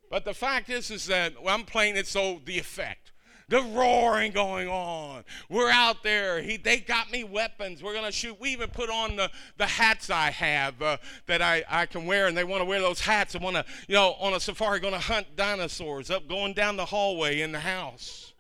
but 0.08 0.24
the 0.24 0.32
fact 0.32 0.70
is, 0.70 0.90
is 0.92 1.06
that 1.06 1.34
I'm 1.46 1.64
playing 1.64 1.96
it 1.96 2.06
so 2.06 2.40
the 2.44 2.58
effect 2.58 3.11
the 3.52 3.62
roaring 3.62 4.32
going 4.32 4.66
on. 4.66 5.24
We're 5.50 5.68
out 5.68 6.02
there. 6.02 6.40
He, 6.40 6.56
they 6.56 6.78
got 6.78 7.12
me 7.12 7.22
weapons. 7.22 7.82
We're 7.82 7.92
going 7.92 8.06
to 8.06 8.10
shoot. 8.10 8.40
We 8.40 8.48
even 8.48 8.70
put 8.70 8.88
on 8.88 9.16
the, 9.16 9.30
the 9.58 9.66
hats 9.66 10.08
I 10.08 10.30
have 10.30 10.80
uh, 10.80 10.96
that 11.26 11.42
I, 11.42 11.62
I 11.68 11.84
can 11.84 12.06
wear, 12.06 12.28
and 12.28 12.36
they 12.36 12.44
want 12.44 12.62
to 12.62 12.64
wear 12.64 12.80
those 12.80 13.02
hats 13.02 13.34
and 13.34 13.44
want 13.44 13.56
to, 13.56 13.64
you 13.88 13.94
know, 13.94 14.14
on 14.14 14.32
a 14.32 14.40
safari, 14.40 14.80
going 14.80 14.94
to 14.94 14.98
hunt 14.98 15.36
dinosaurs 15.36 16.10
up 16.10 16.26
going 16.28 16.54
down 16.54 16.78
the 16.78 16.86
hallway 16.86 17.42
in 17.42 17.52
the 17.52 17.60
house. 17.60 18.32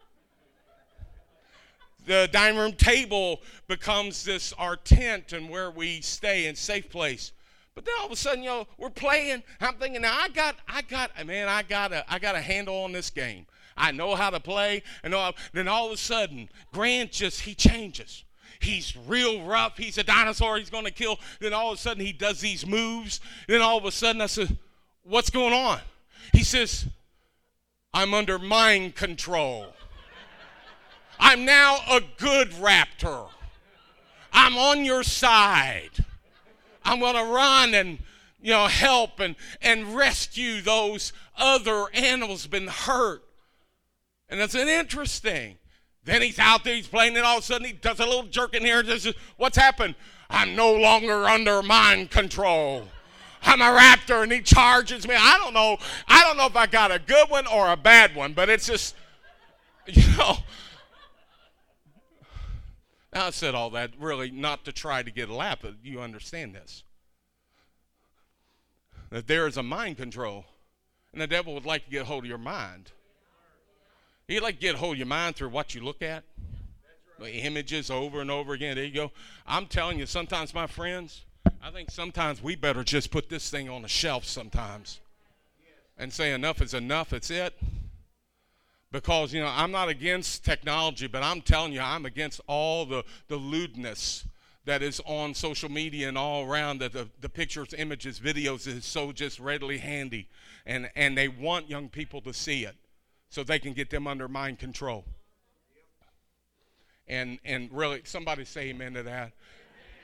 The 2.06 2.26
dining 2.32 2.58
room 2.58 2.72
table 2.72 3.42
becomes 3.68 4.24
this 4.24 4.54
our 4.54 4.76
tent 4.76 5.34
and 5.34 5.50
where 5.50 5.70
we 5.70 6.00
stay 6.00 6.46
in 6.46 6.56
safe 6.56 6.88
place. 6.88 7.32
But 7.74 7.84
then 7.84 7.92
all 8.00 8.06
of 8.06 8.12
a 8.12 8.16
sudden, 8.16 8.42
you 8.42 8.48
know, 8.48 8.66
we're 8.78 8.88
playing. 8.88 9.42
I'm 9.60 9.74
thinking, 9.74 10.00
now 10.00 10.16
I 10.18 10.30
got, 10.30 10.56
I 10.66 10.80
got, 10.80 11.10
man, 11.26 11.48
I 11.48 11.62
got 11.62 11.92
a, 11.92 12.10
I 12.10 12.18
got 12.18 12.34
a 12.34 12.40
handle 12.40 12.76
on 12.76 12.92
this 12.92 13.10
game. 13.10 13.44
I 13.76 13.92
know 13.92 14.14
how 14.14 14.30
to 14.30 14.40
play. 14.40 14.82
And 15.02 15.14
then 15.52 15.68
all 15.68 15.86
of 15.86 15.92
a 15.92 15.96
sudden, 15.96 16.48
Grant 16.72 17.12
just, 17.12 17.42
he 17.42 17.54
changes. 17.54 18.24
He's 18.60 18.96
real 18.96 19.44
rough. 19.44 19.76
He's 19.76 19.98
a 19.98 20.04
dinosaur. 20.04 20.58
He's 20.58 20.70
going 20.70 20.84
to 20.84 20.92
kill. 20.92 21.18
Then 21.40 21.52
all 21.52 21.72
of 21.72 21.78
a 21.78 21.80
sudden, 21.80 22.04
he 22.04 22.12
does 22.12 22.40
these 22.40 22.66
moves. 22.66 23.20
Then 23.48 23.60
all 23.60 23.78
of 23.78 23.84
a 23.84 23.90
sudden, 23.90 24.20
I 24.20 24.26
said, 24.26 24.56
What's 25.04 25.30
going 25.30 25.52
on? 25.52 25.80
He 26.32 26.44
says, 26.44 26.86
I'm 27.92 28.14
under 28.14 28.38
mind 28.38 28.94
control. 28.94 29.66
I'm 31.18 31.44
now 31.44 31.78
a 31.90 32.00
good 32.18 32.50
raptor. 32.52 33.28
I'm 34.32 34.56
on 34.56 34.84
your 34.84 35.02
side. 35.02 35.90
I'm 36.84 37.00
going 37.00 37.16
to 37.16 37.32
run 37.32 37.74
and 37.74 37.98
you 38.40 38.50
know 38.50 38.66
help 38.66 39.20
and 39.20 39.36
and 39.60 39.94
rescue 39.94 40.60
those 40.62 41.12
other 41.36 41.86
animals 41.94 42.46
been 42.46 42.66
hurt. 42.66 43.22
And 44.32 44.40
it's 44.40 44.54
an 44.54 44.66
interesting. 44.66 45.58
Then 46.04 46.22
he's 46.22 46.38
out 46.38 46.64
there, 46.64 46.74
he's 46.74 46.88
playing, 46.88 47.18
and 47.18 47.24
all 47.26 47.36
of 47.36 47.44
a 47.44 47.46
sudden 47.46 47.66
he 47.66 47.74
does 47.74 48.00
a 48.00 48.06
little 48.06 48.22
jerk 48.22 48.54
in 48.54 48.64
here 48.64 48.82
says, 48.82 49.12
What's 49.36 49.58
happened? 49.58 49.94
I'm 50.30 50.56
no 50.56 50.72
longer 50.72 51.26
under 51.26 51.62
mind 51.62 52.10
control. 52.10 52.88
I'm 53.42 53.60
a 53.60 53.78
raptor, 53.78 54.22
and 54.22 54.32
he 54.32 54.40
charges 54.40 55.06
me. 55.06 55.14
I 55.14 55.36
don't 55.36 55.52
know. 55.52 55.76
I 56.08 56.22
don't 56.22 56.38
know 56.38 56.46
if 56.46 56.56
I 56.56 56.66
got 56.66 56.90
a 56.90 56.98
good 56.98 57.28
one 57.28 57.46
or 57.46 57.70
a 57.70 57.76
bad 57.76 58.14
one, 58.14 58.32
but 58.32 58.48
it's 58.48 58.66
just, 58.66 58.96
you 59.86 60.02
know. 60.16 60.38
Now 63.12 63.26
I 63.26 63.30
said 63.30 63.54
all 63.54 63.68
that 63.70 63.90
really 64.00 64.30
not 64.30 64.64
to 64.64 64.72
try 64.72 65.02
to 65.02 65.10
get 65.10 65.28
a 65.28 65.34
laugh, 65.34 65.58
but 65.60 65.74
you 65.82 66.00
understand 66.00 66.54
this. 66.54 66.84
That 69.10 69.26
there 69.26 69.46
is 69.46 69.58
a 69.58 69.62
mind 69.62 69.98
control, 69.98 70.46
and 71.12 71.20
the 71.20 71.26
devil 71.26 71.52
would 71.52 71.66
like 71.66 71.84
to 71.84 71.90
get 71.90 72.06
hold 72.06 72.24
of 72.24 72.28
your 72.30 72.38
mind. 72.38 72.92
He'd 74.28 74.40
like 74.40 74.60
get 74.60 74.76
a 74.76 74.78
hold 74.78 74.94
of 74.94 74.98
your 74.98 75.06
mind 75.06 75.36
through 75.36 75.50
what 75.50 75.74
you 75.74 75.82
look 75.82 76.02
at. 76.02 76.24
Right. 77.18 77.34
Images 77.34 77.90
over 77.90 78.20
and 78.20 78.30
over 78.30 78.52
again. 78.52 78.76
There 78.76 78.84
you 78.84 78.94
go. 78.94 79.12
I'm 79.46 79.66
telling 79.66 79.98
you, 79.98 80.06
sometimes, 80.06 80.54
my 80.54 80.66
friends, 80.66 81.22
I 81.62 81.70
think 81.70 81.90
sometimes 81.90 82.42
we 82.42 82.56
better 82.56 82.82
just 82.82 83.10
put 83.10 83.28
this 83.28 83.50
thing 83.50 83.68
on 83.68 83.82
the 83.82 83.88
shelf 83.88 84.24
sometimes 84.24 85.00
and 85.98 86.12
say 86.12 86.32
enough 86.32 86.60
is 86.60 86.74
enough. 86.74 87.12
It's 87.12 87.30
it. 87.30 87.58
Because, 88.90 89.32
you 89.32 89.40
know, 89.40 89.50
I'm 89.50 89.70
not 89.70 89.88
against 89.88 90.44
technology, 90.44 91.06
but 91.06 91.22
I'm 91.22 91.40
telling 91.40 91.72
you, 91.72 91.80
I'm 91.80 92.04
against 92.04 92.40
all 92.46 92.84
the, 92.84 93.04
the 93.28 93.36
lewdness 93.36 94.26
that 94.64 94.82
is 94.82 95.00
on 95.06 95.34
social 95.34 95.70
media 95.70 96.08
and 96.08 96.18
all 96.18 96.44
around 96.44 96.78
that 96.78 96.92
the, 96.92 97.08
the 97.20 97.28
pictures, 97.28 97.74
images, 97.76 98.20
videos 98.20 98.66
is 98.66 98.84
so 98.84 99.10
just 99.10 99.40
readily 99.40 99.78
handy. 99.78 100.28
And, 100.66 100.90
and 100.94 101.16
they 101.16 101.28
want 101.28 101.70
young 101.70 101.88
people 101.88 102.20
to 102.22 102.34
see 102.34 102.64
it 102.64 102.76
so 103.32 103.42
they 103.42 103.58
can 103.58 103.72
get 103.72 103.88
them 103.88 104.06
under 104.06 104.28
mind 104.28 104.58
control. 104.58 105.06
And 107.08 107.38
and 107.44 107.70
really, 107.72 108.02
somebody 108.04 108.44
say 108.44 108.68
amen 108.68 108.92
to 108.92 109.02
that. 109.04 109.32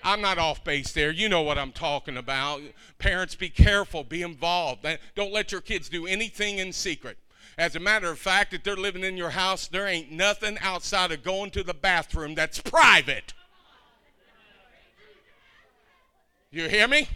I'm 0.03 0.23
not 0.23 0.39
off 0.39 0.65
base 0.65 0.93
there. 0.93 1.11
You 1.11 1.29
know 1.29 1.43
what 1.43 1.59
I'm 1.59 1.73
talking 1.73 2.17
about. 2.17 2.63
Parents, 2.99 3.35
be 3.35 3.51
careful, 3.51 4.03
be 4.03 4.23
involved. 4.23 4.87
Don't 5.15 5.33
let 5.33 5.53
your 5.53 5.61
kids 5.61 5.89
do 5.89 6.07
anything 6.07 6.59
in 6.59 6.73
secret. 6.73 7.19
As 7.59 7.77
a 7.77 7.81
matter 7.81 8.11
of 8.11 8.19
fact, 8.19 8.55
if 8.55 8.63
they're 8.63 8.77
living 8.77 9.05
in 9.05 9.17
your 9.17 9.31
house, 9.31 9.67
there 9.67 9.87
ain't 9.87 10.11
nothing 10.11 10.57
outside 10.61 11.13
of 11.13 11.23
going 11.23 11.51
to 11.51 11.63
the 11.63 11.75
bathroom 11.75 12.35
that's 12.35 12.61
private. 12.61 13.35
You 16.51 16.69
hear 16.69 16.89
me? 16.89 17.09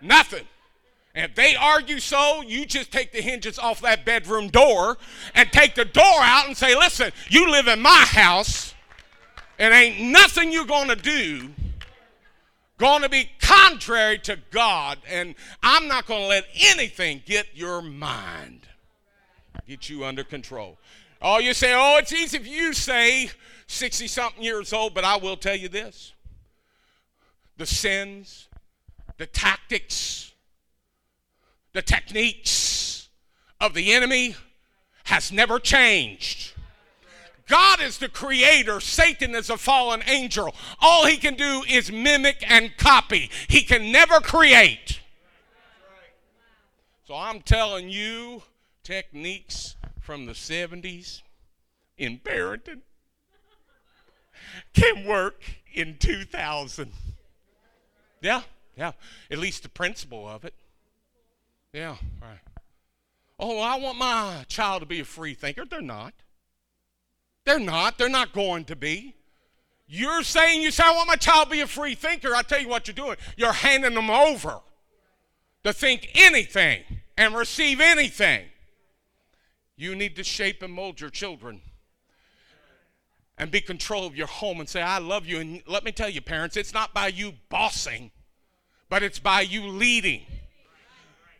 Nothing. 0.00 0.46
And 1.14 1.30
if 1.30 1.34
they 1.34 1.54
argue 1.54 1.98
so, 1.98 2.42
you 2.42 2.64
just 2.64 2.90
take 2.90 3.12
the 3.12 3.20
hinges 3.20 3.58
off 3.58 3.82
that 3.82 4.04
bedroom 4.04 4.48
door 4.48 4.96
and 5.34 5.52
take 5.52 5.74
the 5.74 5.84
door 5.84 6.20
out 6.20 6.46
and 6.46 6.56
say, 6.56 6.74
listen, 6.74 7.12
you 7.28 7.50
live 7.50 7.68
in 7.68 7.82
my 7.82 8.04
house, 8.08 8.74
and 9.58 9.74
ain't 9.74 10.00
nothing 10.10 10.50
you're 10.52 10.64
going 10.64 10.88
to 10.88 10.96
do 10.96 11.50
going 12.82 13.02
to 13.02 13.08
be 13.08 13.30
contrary 13.40 14.18
to 14.18 14.36
God. 14.50 14.98
And 15.08 15.36
I'm 15.62 15.86
not 15.86 16.06
going 16.06 16.22
to 16.22 16.26
let 16.26 16.44
anything 16.72 17.22
get 17.24 17.46
your 17.54 17.80
mind, 17.80 18.66
get 19.68 19.88
you 19.88 20.04
under 20.04 20.24
control. 20.24 20.78
Oh, 21.20 21.38
you 21.38 21.54
say, 21.54 21.72
oh, 21.76 21.98
it's 21.98 22.12
easy 22.12 22.38
if 22.38 22.46
you 22.46 22.72
say 22.72 23.30
60 23.68 24.08
something 24.08 24.42
years 24.42 24.72
old, 24.72 24.94
but 24.94 25.04
I 25.04 25.16
will 25.16 25.36
tell 25.36 25.54
you 25.54 25.68
this 25.68 26.12
the 27.56 27.66
sins, 27.66 28.48
the 29.18 29.26
tactics, 29.26 30.31
the 31.72 31.82
techniques 31.82 33.08
of 33.60 33.74
the 33.74 33.92
enemy 33.92 34.36
has 35.04 35.32
never 35.32 35.58
changed. 35.58 36.52
God 37.48 37.80
is 37.80 37.98
the 37.98 38.08
creator. 38.08 38.80
Satan 38.80 39.34
is 39.34 39.50
a 39.50 39.56
fallen 39.56 40.02
angel. 40.06 40.54
All 40.80 41.06
he 41.06 41.16
can 41.16 41.34
do 41.34 41.62
is 41.68 41.90
mimic 41.92 42.42
and 42.48 42.76
copy. 42.76 43.30
He 43.48 43.62
can 43.62 43.92
never 43.92 44.20
create. 44.20 45.00
So 47.04 47.14
I'm 47.14 47.40
telling 47.40 47.90
you, 47.90 48.42
techniques 48.84 49.76
from 50.00 50.26
the 50.26 50.32
70s 50.32 51.22
in 51.98 52.20
Barrington 52.24 52.82
can 54.72 55.04
work 55.06 55.42
in 55.74 55.96
2000. 55.98 56.92
Yeah, 58.20 58.42
yeah. 58.76 58.92
At 59.30 59.38
least 59.38 59.62
the 59.62 59.68
principle 59.68 60.28
of 60.28 60.44
it. 60.44 60.54
Yeah, 61.72 61.96
right. 62.20 62.38
Oh, 63.38 63.58
I 63.58 63.76
want 63.78 63.96
my 63.96 64.44
child 64.46 64.80
to 64.80 64.86
be 64.86 65.00
a 65.00 65.04
free 65.04 65.34
thinker. 65.34 65.64
They're 65.64 65.80
not. 65.80 66.12
They're 67.44 67.58
not. 67.58 67.96
They're 67.96 68.08
not 68.08 68.32
going 68.32 68.66
to 68.66 68.76
be. 68.76 69.16
You're 69.86 70.22
saying, 70.22 70.62
you 70.62 70.70
say, 70.70 70.84
I 70.84 70.92
want 70.92 71.08
my 71.08 71.16
child 71.16 71.46
to 71.46 71.50
be 71.50 71.60
a 71.60 71.66
free 71.66 71.94
thinker. 71.94 72.34
I 72.34 72.42
tell 72.42 72.60
you 72.60 72.68
what 72.68 72.86
you're 72.86 72.94
doing. 72.94 73.16
You're 73.36 73.52
handing 73.52 73.94
them 73.94 74.10
over 74.10 74.60
to 75.64 75.72
think 75.72 76.10
anything 76.14 76.82
and 77.16 77.34
receive 77.34 77.80
anything. 77.80 78.44
You 79.76 79.96
need 79.96 80.14
to 80.16 80.24
shape 80.24 80.62
and 80.62 80.72
mold 80.72 81.00
your 81.00 81.10
children 81.10 81.62
and 83.38 83.50
be 83.50 83.60
control 83.60 84.06
of 84.06 84.14
your 84.14 84.26
home 84.26 84.60
and 84.60 84.68
say, 84.68 84.82
I 84.82 84.98
love 84.98 85.26
you. 85.26 85.40
And 85.40 85.62
let 85.66 85.84
me 85.84 85.92
tell 85.92 86.08
you, 86.08 86.20
parents, 86.20 86.56
it's 86.56 86.74
not 86.74 86.94
by 86.94 87.08
you 87.08 87.32
bossing, 87.48 88.10
but 88.88 89.02
it's 89.02 89.18
by 89.18 89.40
you 89.40 89.66
leading 89.66 90.26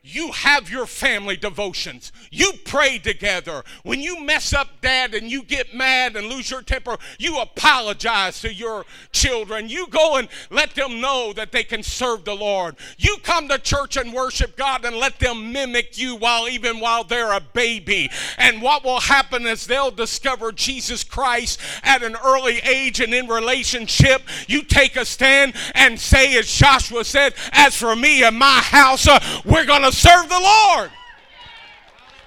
you 0.05 0.33
have 0.33 0.69
your 0.69 0.87
family 0.87 1.37
devotions. 1.37 2.11
You 2.33 2.55
pray 2.65 2.99
together. 2.99 3.63
When 3.85 4.01
you 4.01 4.21
mess 4.21 4.53
up, 4.53 4.81
dad, 4.81 5.15
and 5.15 5.31
you 5.31 5.45
get 5.45 5.75
mad 5.75 6.17
and 6.17 6.27
lose 6.27 6.51
your 6.51 6.63
temper, 6.63 6.97
you 7.19 7.39
apologize 7.39 8.41
to 8.41 8.53
your 8.53 8.85
children. 9.13 9.69
You 9.69 9.87
go 9.87 10.17
and 10.17 10.29
let 10.51 10.75
them 10.75 11.01
know 11.01 11.33
that 11.35 11.53
they 11.53 11.63
can 11.63 11.85
serve 11.85 12.25
the 12.25 12.35
Lord. 12.35 12.75
You 12.99 13.17
come 13.23 13.47
to 13.49 13.59
church 13.59 13.97
and 13.97 14.13
worship 14.13 14.57
God 14.57 14.85
and 14.85 14.97
let 14.97 15.21
them 15.21 15.53
mimic 15.53 15.97
you 15.97 16.17
while 16.17 16.49
even 16.49 16.81
while 16.81 17.05
they're 17.05 17.33
a 17.33 17.41
baby. 17.41 18.11
And 18.39 18.61
what 18.61 18.83
will 18.83 19.01
happen 19.01 19.47
is 19.47 19.69
they'll 19.69 19.93
discover 19.93 20.51
Jesus 20.51 21.05
Christ 21.05 21.61
at 21.85 22.03
an 22.03 22.17
early 22.25 22.59
age 22.59 22.99
and 22.99 23.15
in 23.15 23.29
relationship. 23.29 24.23
You 24.49 24.65
take 24.65 24.97
a 24.97 25.05
stand 25.05 25.55
and 25.77 26.01
say, 26.01 26.37
as 26.39 26.53
Joshua 26.53 27.05
said, 27.05 27.35
as 27.53 27.77
for 27.77 27.95
me 27.95 28.25
and 28.25 28.37
my 28.37 28.59
house, 28.59 29.07
uh, 29.07 29.21
we're 29.45 29.65
going 29.65 29.83
to 29.83 29.92
serve 29.93 30.29
the 30.29 30.41
Lord. 30.41 30.91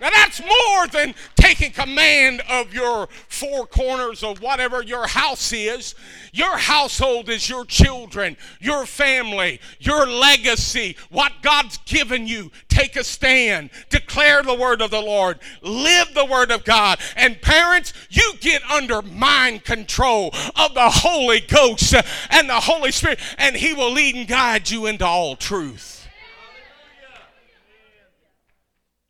Now 0.02 0.10
that's 0.10 0.42
more 0.42 0.88
than 0.88 1.16
taking 1.36 1.72
command 1.72 2.42
of 2.50 2.74
your 2.74 3.08
four 3.30 3.66
corners 3.66 4.24
of 4.24 4.42
whatever 4.42 4.84
your 4.84 5.08
house 5.08 5.54
is. 5.54 5.96
Your 6.34 6.58
household 6.58 7.30
is 7.30 7.50
your 7.50 7.64
children, 7.64 8.36
your 8.60 8.86
family, 8.86 9.62
your 9.80 10.06
legacy, 10.06 10.98
what 11.10 11.32
God's 11.42 11.78
given 11.86 12.28
you. 12.28 12.52
Take 12.68 12.98
a 12.98 13.06
stand, 13.06 13.70
declare 13.90 14.44
the 14.44 14.54
word 14.54 14.82
of 14.82 14.92
the 14.92 15.02
Lord, 15.02 15.40
live 15.62 16.14
the 16.14 16.26
word 16.26 16.52
of 16.52 16.66
God. 16.66 17.00
And 17.16 17.42
parents, 17.42 17.94
you 18.10 18.34
get 18.42 18.70
under 18.70 19.02
mind 19.02 19.64
control 19.64 20.32
of 20.58 20.74
the 20.74 20.90
Holy 20.90 21.40
Ghost 21.40 21.96
and 22.30 22.50
the 22.50 22.60
Holy 22.60 22.92
Spirit, 22.92 23.20
and 23.38 23.56
He 23.56 23.74
will 23.74 23.92
lead 23.92 24.16
and 24.16 24.28
guide 24.28 24.70
you 24.70 24.88
into 24.88 25.06
all 25.06 25.38
truth. 25.38 25.95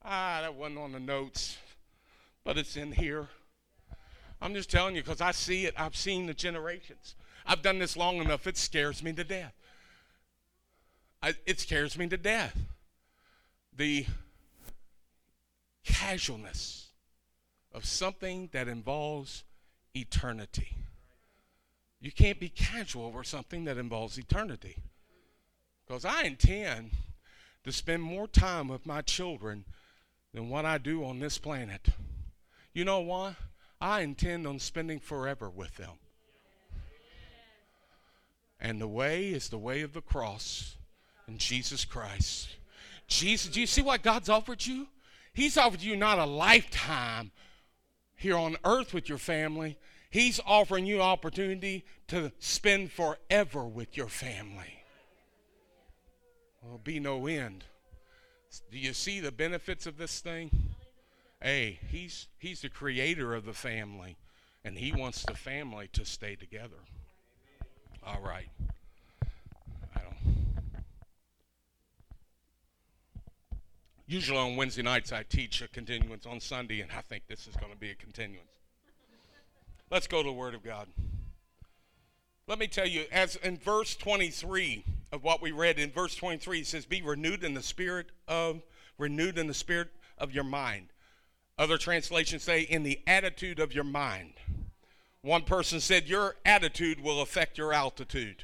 Ah, 0.08 0.40
that 0.42 0.54
wasn't 0.54 0.78
on 0.78 0.92
the 0.92 1.00
notes, 1.00 1.58
but 2.44 2.60
it's 2.60 2.78
in 2.78 2.92
here. 2.92 3.28
I'm 4.40 4.54
just 4.54 4.70
telling 4.70 4.96
you 4.96 5.02
because 5.02 5.20
I 5.20 5.32
see 5.32 5.66
it. 5.66 5.74
I've 5.76 5.96
seen 5.96 6.28
the 6.28 6.34
generations. 6.36 7.16
I've 7.44 7.64
done 7.64 7.80
this 7.80 7.98
long 7.98 8.18
enough, 8.18 8.46
it 8.46 8.56
scares 8.56 9.02
me 9.02 9.14
to 9.14 9.24
death. 9.24 9.54
I, 11.24 11.34
it 11.48 11.60
scares 11.60 11.98
me 11.98 12.08
to 12.10 12.18
death. 12.18 12.56
The 13.76 14.06
casualness 15.84 16.90
of 17.74 17.86
something 17.86 18.50
that 18.54 18.68
involves 18.68 19.44
eternity. 19.96 20.78
You 22.00 22.12
can't 22.12 22.40
be 22.40 22.50
casual 22.50 23.06
over 23.06 23.24
something 23.24 23.66
that 23.66 23.78
involves 23.78 24.20
eternity. 24.20 24.78
Because 25.88 26.06
I 26.06 26.24
intend 26.24 26.92
to 27.64 27.72
spend 27.72 28.04
more 28.04 28.28
time 28.28 28.68
with 28.68 28.86
my 28.86 29.02
children 29.02 29.66
than 30.36 30.50
what 30.50 30.66
I 30.66 30.78
do 30.78 31.06
on 31.06 31.20
this 31.20 31.38
planet. 31.38 31.88
You 32.74 32.84
know 32.84 33.00
why? 33.00 33.38
I 33.80 34.02
intend 34.02 34.46
on 34.46 34.60
spending 34.60 35.00
forever 35.00 35.50
with 35.50 35.78
them. 35.78 35.94
And 38.60 38.82
the 38.82 38.88
way 38.88 39.28
is 39.28 39.48
the 39.48 39.58
way 39.58 39.82
of 39.82 39.94
the 39.94 40.02
cross 40.02 40.76
and 41.26 41.40
Jesus 41.40 41.86
Christ. 41.86 42.50
Jesus, 43.08 43.50
do 43.50 43.62
you 43.62 43.68
see 43.68 43.82
what 43.82 44.04
God's 44.04 44.28
offered 44.28 44.66
you? 44.66 44.88
He's 45.34 45.58
offered 45.58 45.82
you 45.82 45.96
not 45.96 46.20
a 46.20 46.26
lifetime 46.26 47.32
here 48.18 48.36
on 48.36 48.58
earth 48.66 48.94
with 48.94 49.08
your 49.08 49.18
family. 49.18 49.78
He's 50.10 50.42
offering 50.46 50.86
you 50.86 51.02
opportunity 51.02 51.86
to 52.08 52.34
spend 52.40 52.92
forever 52.92 53.64
with 53.64 53.96
your 53.96 54.10
family. 54.10 54.84
There'll 56.62 56.78
be 56.78 57.00
no 57.00 57.26
end. 57.26 57.64
Do 58.72 58.78
you 58.78 58.94
see 58.94 59.20
the 59.20 59.32
benefits 59.32 59.86
of 59.86 59.98
this 59.98 60.20
thing? 60.20 60.52
Hey, 61.42 61.80
he's 61.90 62.28
he's 62.40 62.62
the 62.62 62.70
creator 62.70 63.34
of 63.34 63.46
the 63.46 63.54
family, 63.54 64.18
and 64.64 64.78
he 64.78 64.92
wants 64.92 65.24
the 65.24 65.36
family 65.36 65.90
to 65.94 66.06
stay 66.06 66.36
together. 66.36 66.78
All 68.06 68.22
right. 68.22 68.50
I 69.96 70.00
don't. 70.00 70.16
Usually 74.08 74.38
on 74.38 74.56
Wednesday 74.56 74.84
nights 74.84 75.12
I 75.12 75.24
teach 75.24 75.62
a 75.62 75.68
continuance 75.68 76.26
on 76.26 76.40
Sunday, 76.40 76.82
and 76.82 76.92
I 76.92 77.02
think 77.02 77.28
this 77.28 77.48
is 77.48 77.56
going 77.56 77.72
to 77.72 77.78
be 77.78 77.92
a 77.92 77.96
continuance. 77.96 78.46
Let's 79.92 80.08
go 80.08 80.24
to 80.24 80.28
the 80.28 80.34
Word 80.34 80.56
of 80.56 80.64
God. 80.64 80.88
Let 82.48 82.60
me 82.60 82.68
tell 82.68 82.88
you, 82.88 83.06
as 83.12 83.36
in 83.38 83.58
verse 83.58 83.96
23 83.96 84.84
of 85.16 85.24
what 85.24 85.42
we 85.42 85.52
read 85.52 85.80
in 85.80 85.92
verse 85.92 86.14
23, 86.14 86.60
it 86.60 86.68
says, 86.68 86.86
Be 86.86 87.02
renewed 87.02 87.44
in 87.44 87.54
the 87.54 87.64
spirit 87.64 88.08
of 88.28 88.62
renewed 88.98 89.38
in 89.38 89.48
the 89.48 89.54
spirit 89.54 89.88
of 90.18 90.34
your 90.34 90.44
mind. 90.44 90.90
Other 91.58 91.78
translations 91.78 92.44
say, 92.44 92.62
in 92.62 92.84
the 92.84 93.00
attitude 93.08 93.60
of 93.60 93.74
your 93.74 93.86
mind. 93.86 94.34
One 95.22 95.44
person 95.44 95.80
said, 95.80 96.08
Your 96.08 96.36
attitude 96.46 97.02
will 97.02 97.22
affect 97.22 97.58
your 97.58 97.74
altitude. 97.74 98.44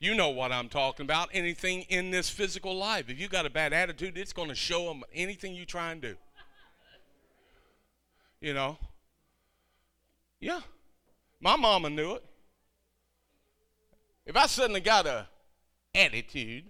You 0.00 0.14
know 0.14 0.28
what 0.28 0.52
I'm 0.52 0.68
talking 0.68 1.04
about. 1.04 1.30
Anything 1.32 1.82
in 1.82 2.10
this 2.10 2.28
physical 2.28 2.76
life. 2.76 3.08
If 3.08 3.18
you 3.18 3.28
got 3.28 3.46
a 3.46 3.50
bad 3.50 3.72
attitude, 3.72 4.18
it's 4.18 4.32
going 4.32 4.48
to 4.48 4.54
show 4.54 4.86
them 4.86 5.04
anything 5.14 5.54
you 5.54 5.64
try 5.64 5.92
and 5.92 6.02
do. 6.02 6.16
You 8.40 8.54
know? 8.54 8.76
Yeah. 10.40 10.60
My 11.40 11.56
mama 11.56 11.88
knew 11.90 12.14
it. 12.14 12.24
If 14.26 14.36
I 14.36 14.46
suddenly 14.46 14.80
got 14.80 15.06
a 15.06 15.28
attitude, 15.94 16.64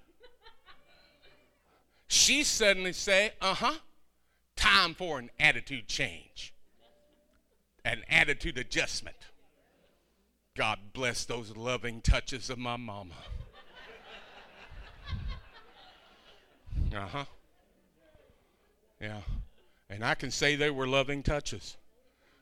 she 2.06 2.44
suddenly 2.44 2.92
say, 2.92 3.32
"Uh-huh, 3.40 3.78
time 4.56 4.94
for 4.94 5.18
an 5.18 5.30
attitude 5.38 5.88
change, 5.88 6.54
an 7.84 8.02
attitude 8.08 8.58
adjustment." 8.58 9.16
God 10.56 10.78
bless 10.92 11.24
those 11.24 11.56
loving 11.56 12.00
touches 12.00 12.48
of 12.48 12.58
my 12.58 12.76
mama. 12.76 13.16
Uh-huh. 16.94 17.24
Yeah. 19.00 19.20
And 19.90 20.04
I 20.04 20.14
can 20.14 20.30
say 20.30 20.54
they 20.54 20.70
were 20.70 20.86
loving 20.86 21.24
touches. 21.24 21.76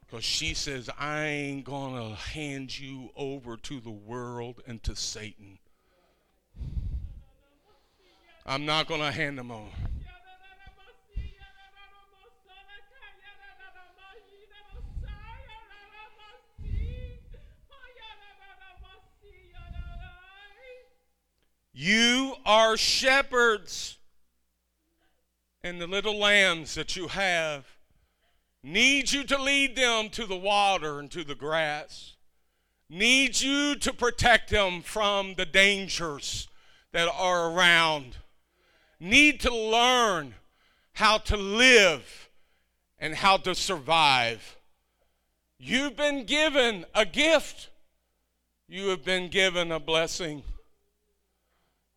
Because 0.07 0.25
she 0.25 0.53
says, 0.53 0.91
I 0.99 1.25
ain't 1.25 1.65
going 1.65 1.95
to 1.95 2.15
hand 2.15 2.79
you 2.79 3.11
over 3.17 3.57
to 3.57 3.81
the 3.81 3.91
world 3.91 4.61
and 4.67 4.83
to 4.83 4.95
Satan. 4.95 5.59
I'm 8.45 8.67
not 8.67 8.89
going 8.89 9.01
to 9.01 9.11
hand 9.11 9.39
them 9.39 9.51
over. 9.51 9.69
You 21.73 22.37
are 22.47 22.77
shepherds. 22.77 23.99
And 25.65 25.81
the 25.81 25.87
little 25.87 26.19
lambs 26.19 26.75
that 26.75 26.97
you 26.97 27.09
have 27.09 27.67
need 28.65 29.13
you 29.13 29.25
to 29.25 29.41
lead 29.41 29.77
them 29.77 30.09
to 30.11 30.27
the 30.27 30.37
water 30.37 30.99
and 30.99 31.11
to 31.13 31.25
the 31.25 31.35
grass. 31.35 32.15
Need 32.89 33.41
you 33.41 33.77
to 33.77 33.93
protect 33.93 34.51
them 34.51 34.83
from 34.83 35.35
the 35.35 35.47
dangers 35.47 36.49
that 36.93 37.09
are 37.09 37.51
around. 37.53 38.17
Need 39.03 39.41
to 39.41 39.53
learn 39.53 40.33
how 40.93 41.19
to 41.19 41.37
live 41.37 42.31
and 43.01 43.17
how 43.17 43.37
to 43.39 43.53
survive. 43.53 44.57
You've 45.59 45.97
been 45.97 46.25
given 46.25 46.87
a 46.95 47.05
gift. 47.05 47.71
You 48.69 48.91
have 48.91 49.05
been 49.05 49.29
given 49.29 49.73
a 49.73 49.81
blessing. 49.81 50.45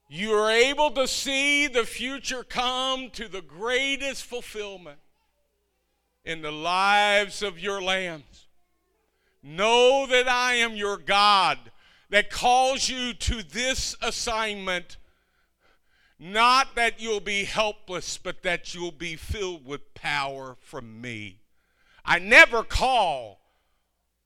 You 0.10 0.34
are 0.34 0.50
able 0.50 0.89
to 0.91 1.08
see 1.08 1.68
the 1.68 1.86
future 1.86 2.44
come 2.44 3.12
to 3.12 3.28
the 3.28 3.44
greatest 3.44 4.24
fulfillment 4.24 4.98
in 6.24 6.41
the 6.41 6.52
lives 6.52 7.44
of 7.44 7.60
your 7.60 7.84
lambs. 7.84 8.48
Know 9.44 10.08
that 10.10 10.28
I 10.28 10.56
am 10.56 10.76
your 10.76 10.98
God 10.98 11.60
that 12.10 12.32
calls 12.32 12.89
you 12.89 13.13
to 13.13 13.44
this 13.44 13.96
assignment, 14.02 14.98
not 16.17 16.75
that 16.75 16.99
you'll 16.99 17.19
be 17.19 17.43
helpless, 17.43 18.17
but 18.17 18.43
that 18.43 18.73
you'll 18.73 18.91
be 18.91 19.15
filled 19.15 19.65
with 19.65 19.93
power 19.93 20.56
from 20.62 21.01
me. 21.01 21.39
I 22.06 22.19
never 22.19 22.63
call 22.63 23.41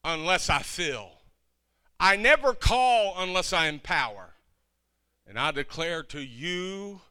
unless 0.04 0.50
I 0.50 0.60
fill. 0.60 1.12
I 2.00 2.16
never 2.16 2.54
call 2.54 3.16
unless 3.18 3.54
I 3.54 3.68
empower. 3.68 4.34
And 5.28 5.38
I 5.38 5.52
declare 5.52 6.04
to 6.04 6.22
you 6.22 7.02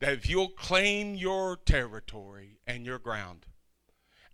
that 0.00 0.12
if 0.12 0.28
you'll 0.28 0.48
claim 0.48 1.14
your 1.14 1.56
territory 1.56 2.58
and 2.66 2.84
your 2.84 2.98
ground, 2.98 3.46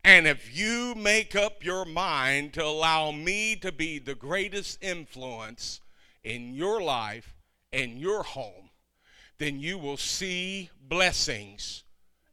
and 0.05 0.27
if 0.27 0.57
you 0.57 0.95
make 0.95 1.37
up 1.37 1.65
your 1.65 1.85
mind 1.85 2.55
to 2.55 2.65
allow 2.65 3.11
me 3.11 3.57
to 3.57 3.71
be 3.71 3.99
the 3.99 4.15
greatest 4.15 4.83
influence 4.83 5.81
in 6.25 6.55
your 6.55 6.81
life 6.81 7.35
and 7.73 7.99
your 7.99 8.23
home, 8.23 8.68
then 9.39 9.61
you 9.61 9.79
will 9.79 9.97
see 9.97 10.71
blessings 10.89 11.85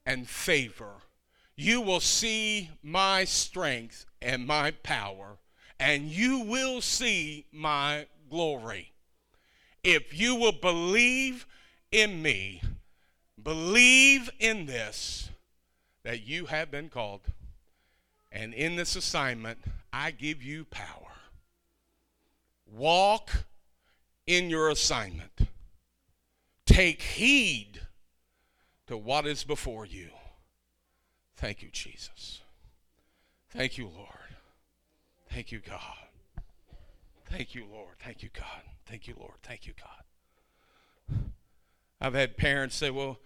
and 0.05 0.27
favor. 0.27 0.93
You 1.55 1.81
will 1.81 1.99
see 1.99 2.69
my 2.83 3.25
strength 3.25 4.05
and 4.21 4.45
my 4.45 4.71
power 4.71 5.37
and 5.79 6.05
you 6.05 6.39
will 6.39 6.81
see 6.81 7.45
my 7.51 8.07
glory. 8.29 8.91
If 9.83 10.17
you 10.17 10.35
will 10.35 10.51
believe 10.51 11.45
in 11.91 12.21
me, 12.21 12.61
believe 13.41 14.29
in 14.39 14.65
this, 14.65 15.29
that 16.03 16.25
you 16.25 16.45
have 16.47 16.71
been 16.71 16.89
called, 16.89 17.21
and 18.31 18.53
in 18.53 18.75
this 18.75 18.95
assignment, 18.95 19.59
I 19.91 20.11
give 20.11 20.41
you 20.41 20.65
power. 20.65 21.13
Walk 22.71 23.45
in 24.27 24.49
your 24.49 24.69
assignment. 24.69 25.47
Take 26.75 27.01
heed 27.01 27.83
to 28.87 28.97
what 28.97 29.25
is 29.25 29.45
before 29.45 29.85
you. 29.85 30.09
Thank 31.37 31.61
you, 31.61 31.69
Jesus. 31.71 32.41
Thank 33.49 33.77
you, 33.77 33.85
Lord. 33.85 34.35
Thank 35.29 35.53
you, 35.53 35.61
God. 35.61 35.79
Thank 37.29 37.55
you, 37.55 37.63
Lord. 37.71 37.95
Thank 38.03 38.23
you, 38.23 38.29
God. 38.33 38.63
Thank 38.85 39.07
you, 39.07 39.13
Lord. 39.17 39.35
Thank 39.41 39.65
you, 39.65 39.73
God. 39.81 41.21
I've 42.01 42.13
had 42.13 42.35
parents 42.35 42.75
say, 42.75 42.89
well, 42.89 43.19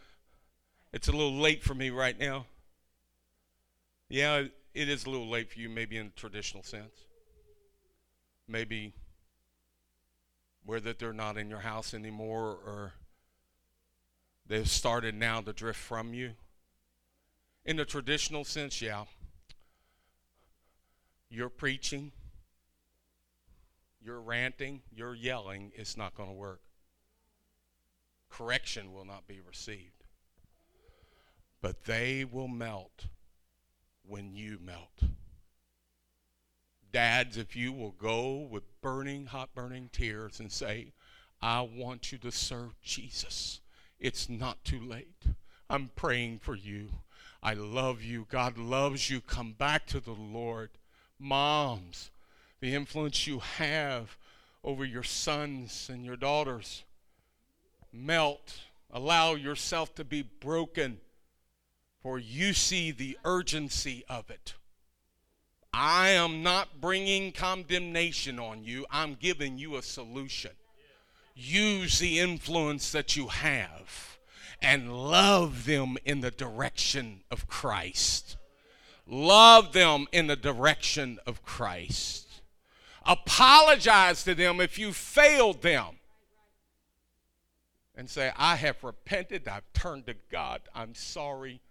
it's 0.93 1.07
a 1.07 1.11
little 1.11 1.33
late 1.33 1.63
for 1.63 1.73
me 1.73 1.89
right 1.89 2.19
now. 2.19 2.45
Yeah, 4.09 4.43
it 4.75 4.89
is 4.89 5.07
a 5.07 5.09
little 5.09 5.27
late 5.27 5.51
for 5.51 5.57
you, 5.57 5.69
maybe 5.69 5.97
in 5.97 6.05
a 6.05 6.09
traditional 6.09 6.61
sense. 6.61 7.07
Maybe 8.47 8.93
where 10.67 10.79
that 10.81 10.99
they're 10.99 11.13
not 11.13 11.35
in 11.35 11.49
your 11.49 11.61
house 11.61 11.95
anymore 11.95 12.59
or 12.63 12.93
they've 14.49 14.69
started 14.69 15.15
now 15.15 15.39
to 15.39 15.53
drift 15.53 15.79
from 15.79 16.13
you. 16.13 16.31
In 17.63 17.77
the 17.77 17.85
traditional 17.85 18.43
sense, 18.43 18.81
yeah, 18.81 19.05
you're 21.29 21.49
preaching, 21.49 22.11
you're 24.01 24.19
ranting, 24.19 24.81
you're 24.93 25.15
yelling, 25.15 25.71
it's 25.75 25.95
not 25.95 26.15
going 26.15 26.29
to 26.29 26.35
work. 26.35 26.61
Correction 28.29 28.93
will 28.93 29.05
not 29.05 29.27
be 29.27 29.39
received. 29.39 30.03
But 31.61 31.85
they 31.85 32.25
will 32.25 32.47
melt 32.47 33.05
when 34.07 34.33
you 34.33 34.59
melt. 34.61 35.03
Dads, 36.91 37.37
if 37.37 37.55
you 37.55 37.71
will 37.71 37.91
go 37.91 38.47
with 38.49 38.63
burning, 38.81 39.27
hot 39.27 39.53
burning 39.53 39.89
tears 39.91 40.39
and 40.39 40.51
say, 40.51 40.93
I 41.41 41.61
want 41.61 42.11
you 42.11 42.17
to 42.19 42.31
serve 42.31 42.79
Jesus, 42.81 43.61
it's 43.99 44.29
not 44.29 44.63
too 44.63 44.79
late. 44.79 45.25
I'm 45.69 45.91
praying 45.95 46.39
for 46.39 46.55
you. 46.55 46.89
I 47.41 47.53
love 47.53 48.01
you. 48.01 48.25
God 48.29 48.57
loves 48.57 49.09
you. 49.09 49.21
Come 49.21 49.53
back 49.53 49.85
to 49.87 49.99
the 49.99 50.11
Lord 50.11 50.71
moms, 51.19 52.11
the 52.61 52.73
influence 52.73 53.27
you 53.27 53.39
have 53.39 54.17
over 54.63 54.85
your 54.85 55.03
sons 55.03 55.89
and 55.91 56.05
your 56.05 56.15
daughters. 56.15 56.83
Melt, 57.91 58.61
allow 58.91 59.35
yourself 59.35 59.93
to 59.95 60.03
be 60.03 60.21
broken, 60.21 60.99
for 62.01 62.17
you 62.17 62.53
see 62.53 62.91
the 62.91 63.17
urgency 63.25 64.03
of 64.09 64.29
it. 64.29 64.53
I 65.73 66.09
am 66.09 66.41
not 66.41 66.81
bringing 66.81 67.31
condemnation 67.31 68.39
on 68.39 68.63
you, 68.63 68.85
I'm 68.89 69.15
giving 69.15 69.57
you 69.57 69.75
a 69.75 69.83
solution. 69.83 70.51
Use 71.41 71.99
the 71.99 72.19
influence 72.19 72.91
that 72.91 73.15
you 73.15 73.27
have 73.27 74.17
and 74.61 74.93
love 74.93 75.65
them 75.65 75.97
in 76.03 76.19
the 76.19 76.31
direction 76.31 77.21
of 77.31 77.47
Christ. 77.47 78.35
Love 79.07 79.71
them 79.71 80.07
in 80.11 80.27
the 80.27 80.35
direction 80.35 81.17
of 81.25 81.41
Christ. 81.41 82.27
Apologize 83.05 84.23
to 84.25 84.35
them 84.35 84.59
if 84.59 84.77
you 84.77 84.91
failed 84.91 85.61
them. 85.61 85.95
And 87.95 88.09
say, 88.09 88.33
I 88.35 88.57
have 88.57 88.83
repented. 88.83 89.47
I've 89.47 89.71
turned 89.73 90.07
to 90.07 90.15
God. 90.29 90.61
I'm 90.75 90.93
sorry. 90.93 91.61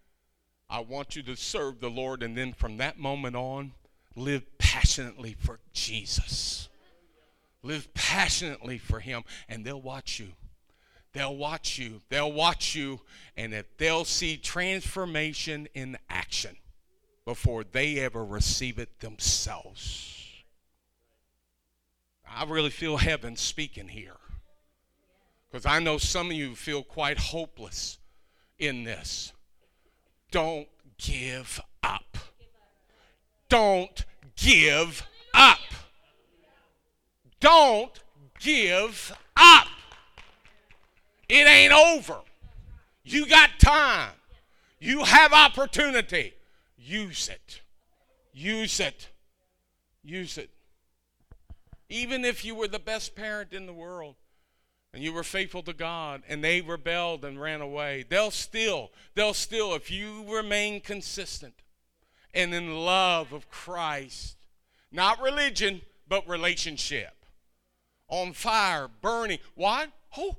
I 0.68 0.81
want 0.81 1.14
you 1.14 1.22
to 1.24 1.37
serve 1.37 1.81
the 1.81 1.90
Lord. 1.90 2.22
And 2.22 2.37
then 2.37 2.54
from 2.54 2.78
that 2.78 2.98
moment 2.98 3.37
on, 3.37 3.72
live 4.16 4.46
passionately 4.59 5.37
for 5.38 5.61
Jesus. 5.72 6.68
Live 7.62 7.92
passionately 7.94 8.79
for 8.79 9.01
Him, 9.01 9.25
and 9.49 9.64
they'll 9.64 9.81
watch 9.81 10.18
you. 10.21 10.29
They'll 11.12 11.37
watch 11.37 11.79
you. 11.79 12.03
They'll 12.09 12.33
watch 12.33 12.75
you, 12.75 13.01
and 13.37 13.53
if 13.53 13.77
they'll 13.77 14.05
see 14.05 14.37
transformation 14.37 15.68
in 15.75 15.99
action 16.09 16.57
before 17.25 17.64
they 17.64 17.99
ever 17.99 18.25
receive 18.25 18.79
it 18.79 19.01
themselves. 19.01 20.14
I 22.31 22.44
really 22.44 22.71
feel 22.71 22.99
heaven 22.99 23.37
speaking 23.37 23.88
here. 23.88 24.16
Because 25.51 25.66
I 25.66 25.79
know 25.79 25.99
some 25.99 26.27
of 26.27 26.33
you 26.35 26.55
feel 26.55 26.83
quite 26.83 27.18
hopeless 27.18 27.99
in 28.59 28.85
this. 28.85 29.33
Don't 30.31 30.68
give 30.99 31.61
up. 31.83 32.18
Don't 33.49 34.05
give 34.37 35.07
up. 35.33 35.59
Don't 37.40 37.92
give 38.40 39.16
up. 39.37 39.66
It 41.29 41.46
ain't 41.46 41.72
over. 41.72 42.20
You 43.05 43.27
got 43.27 43.59
time. 43.59 44.12
You 44.81 45.05
have 45.05 45.33
opportunity. 45.33 46.35
Use 46.77 47.29
it. 47.29 47.61
Use 48.33 48.81
it. 48.81 49.09
Use 50.03 50.38
it. 50.38 50.51
Even 51.88 52.24
if 52.24 52.44
you 52.44 52.55
were 52.55 52.68
the 52.68 52.79
best 52.79 53.14
parent 53.14 53.53
in 53.53 53.66
the 53.66 53.72
world 53.72 54.14
and 54.92 55.03
you 55.03 55.12
were 55.12 55.22
faithful 55.22 55.62
to 55.62 55.72
God 55.72 56.22
and 56.29 56.42
they 56.42 56.61
rebelled 56.61 57.24
and 57.24 57.40
ran 57.40 57.61
away, 57.61 58.05
they'll 58.09 58.31
still, 58.31 58.90
they'll 59.14 59.35
still, 59.35 59.74
if 59.74 59.90
you 59.90 60.24
remain 60.29 60.81
consistent 60.81 61.55
and 62.35 62.55
in 62.55 62.85
love 62.85 63.33
of 63.33 63.51
Christ, 63.51 64.37
not 64.92 65.20
religion, 65.20 65.81
but 66.09 66.29
relationship, 66.29 67.17
on 68.09 68.33
fire, 68.33 68.88
burning. 68.88 69.38
What? 69.55 69.90
Oh, 70.16 70.37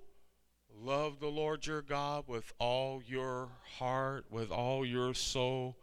love 0.76 1.20
the 1.20 1.28
Lord 1.28 1.66
your 1.66 1.82
God 1.82 2.26
with 2.28 2.54
all 2.60 3.02
your 3.06 3.50
heart, 3.78 4.26
with 4.30 4.52
all 4.52 4.86
your 4.86 5.14
soul 5.14 5.76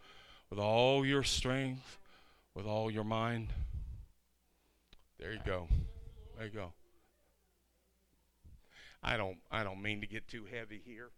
with 0.50 0.58
all 0.58 1.04
your 1.04 1.22
strength, 1.22 1.98
with 2.54 2.66
all 2.66 2.90
your 2.90 3.04
mind. 3.04 3.48
There 5.18 5.32
you 5.32 5.40
go. 5.44 5.68
There 6.36 6.46
you 6.46 6.52
go. 6.52 6.72
I 9.02 9.16
don't 9.16 9.38
I 9.50 9.64
don't 9.64 9.82
mean 9.82 10.00
to 10.00 10.06
get 10.06 10.28
too 10.28 10.46
heavy 10.50 10.80
here. 10.84 11.10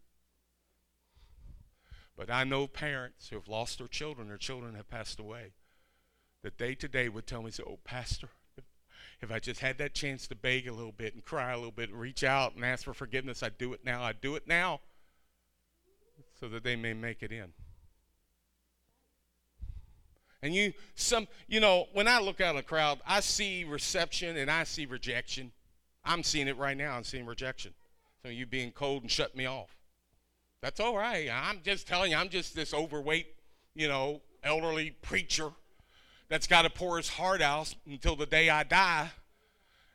But 2.16 2.31
I 2.31 2.44
know 2.44 2.66
parents 2.66 3.28
who 3.28 3.37
have 3.37 3.48
lost 3.48 3.78
their 3.78 3.87
children, 3.87 4.28
their 4.28 4.37
children 4.37 4.74
have 4.74 4.88
passed 4.88 5.20
away, 5.20 5.52
that 6.42 6.59
they 6.59 6.74
today 6.74 7.09
would 7.09 7.28
tell 7.28 7.42
me, 7.42 7.52
say, 7.52 7.62
Oh, 7.64 7.78
Pastor, 7.85 8.31
if 9.20 9.33
I 9.33 9.38
just 9.38 9.61
had 9.61 9.78
that 9.78 9.94
chance 9.94 10.26
to 10.28 10.35
beg 10.35 10.68
a 10.68 10.72
little 10.72 10.92
bit 10.92 11.14
and 11.14 11.24
cry 11.24 11.52
a 11.52 11.57
little 11.57 11.72
bit 11.72 11.90
and 11.90 11.98
reach 11.98 12.22
out 12.22 12.54
and 12.54 12.64
ask 12.64 12.85
for 12.85 12.94
forgiveness, 12.94 13.42
I'd 13.42 13.59
do 13.59 13.72
it 13.72 13.85
now. 13.85 14.02
I'd 14.02 14.20
do 14.20 14.37
it 14.37 14.46
now 14.46 14.81
so 16.38 16.48
that 16.48 16.62
they 16.62 16.76
may 16.76 16.94
make 16.94 17.22
it 17.22 17.33
in. 17.33 17.52
And 20.40 20.54
you 20.54 20.72
some 20.94 21.26
you 21.48 21.59
know, 21.59 21.87
when 21.92 22.07
I 22.07 22.20
look 22.20 22.40
out 22.40 22.50
in 22.50 22.57
the 22.57 22.62
crowd, 22.62 23.00
I 23.07 23.20
see 23.20 23.64
reception 23.64 24.37
and 24.37 24.50
I 24.50 24.64
see 24.64 24.87
rejection. 24.87 25.50
I'm 26.04 26.22
seeing 26.22 26.46
it 26.46 26.57
right 26.57 26.76
now. 26.76 26.96
I'm 26.96 27.02
seeing 27.02 27.26
rejection. 27.26 27.74
So 28.22 28.28
you 28.28 28.46
being 28.46 28.70
cold 28.70 29.02
and 29.02 29.11
shut 29.11 29.37
me 29.37 29.46
off. 29.46 29.76
That's 30.61 30.81
all 30.81 30.96
right. 30.96 31.28
I'm 31.33 31.61
just 31.64 31.87
telling 31.87 32.12
you, 32.12 32.16
I'm 32.16 32.28
just 32.28 32.54
this 32.54 32.72
overweight, 32.72 33.26
you 33.74 33.88
know, 33.88 34.20
elderly 34.42 34.90
preacher 34.90 35.50
that's 36.28 36.46
got 36.46 36.62
to 36.62 36.70
pour 36.70 36.96
his 36.96 37.08
heart 37.08 37.40
out 37.40 37.74
until 37.86 38.16
the 38.16 38.26
day 38.26 38.50
I 38.50 38.62
die. 38.62 39.10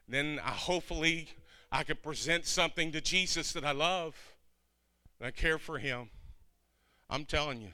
Then 0.07 0.39
I, 0.43 0.49
hopefully 0.49 1.29
I 1.71 1.83
can 1.83 1.97
present 1.97 2.45
something 2.45 2.91
to 2.91 3.01
Jesus 3.01 3.53
that 3.53 3.63
I 3.63 3.71
love 3.71 4.15
and 5.19 5.27
I 5.27 5.31
care 5.31 5.57
for 5.57 5.77
him. 5.77 6.09
I'm 7.09 7.25
telling 7.25 7.61
you, 7.61 7.73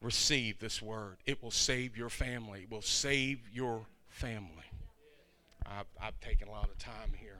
receive 0.00 0.58
this 0.58 0.82
word. 0.82 1.18
It 1.26 1.42
will 1.42 1.50
save 1.50 1.96
your 1.96 2.08
family. 2.08 2.62
It 2.62 2.70
will 2.70 2.82
save 2.82 3.40
your 3.52 3.86
family. 4.08 4.64
I've, 5.66 5.86
I've 6.00 6.18
taken 6.20 6.48
a 6.48 6.50
lot 6.50 6.68
of 6.68 6.78
time 6.78 7.12
here. 7.18 7.38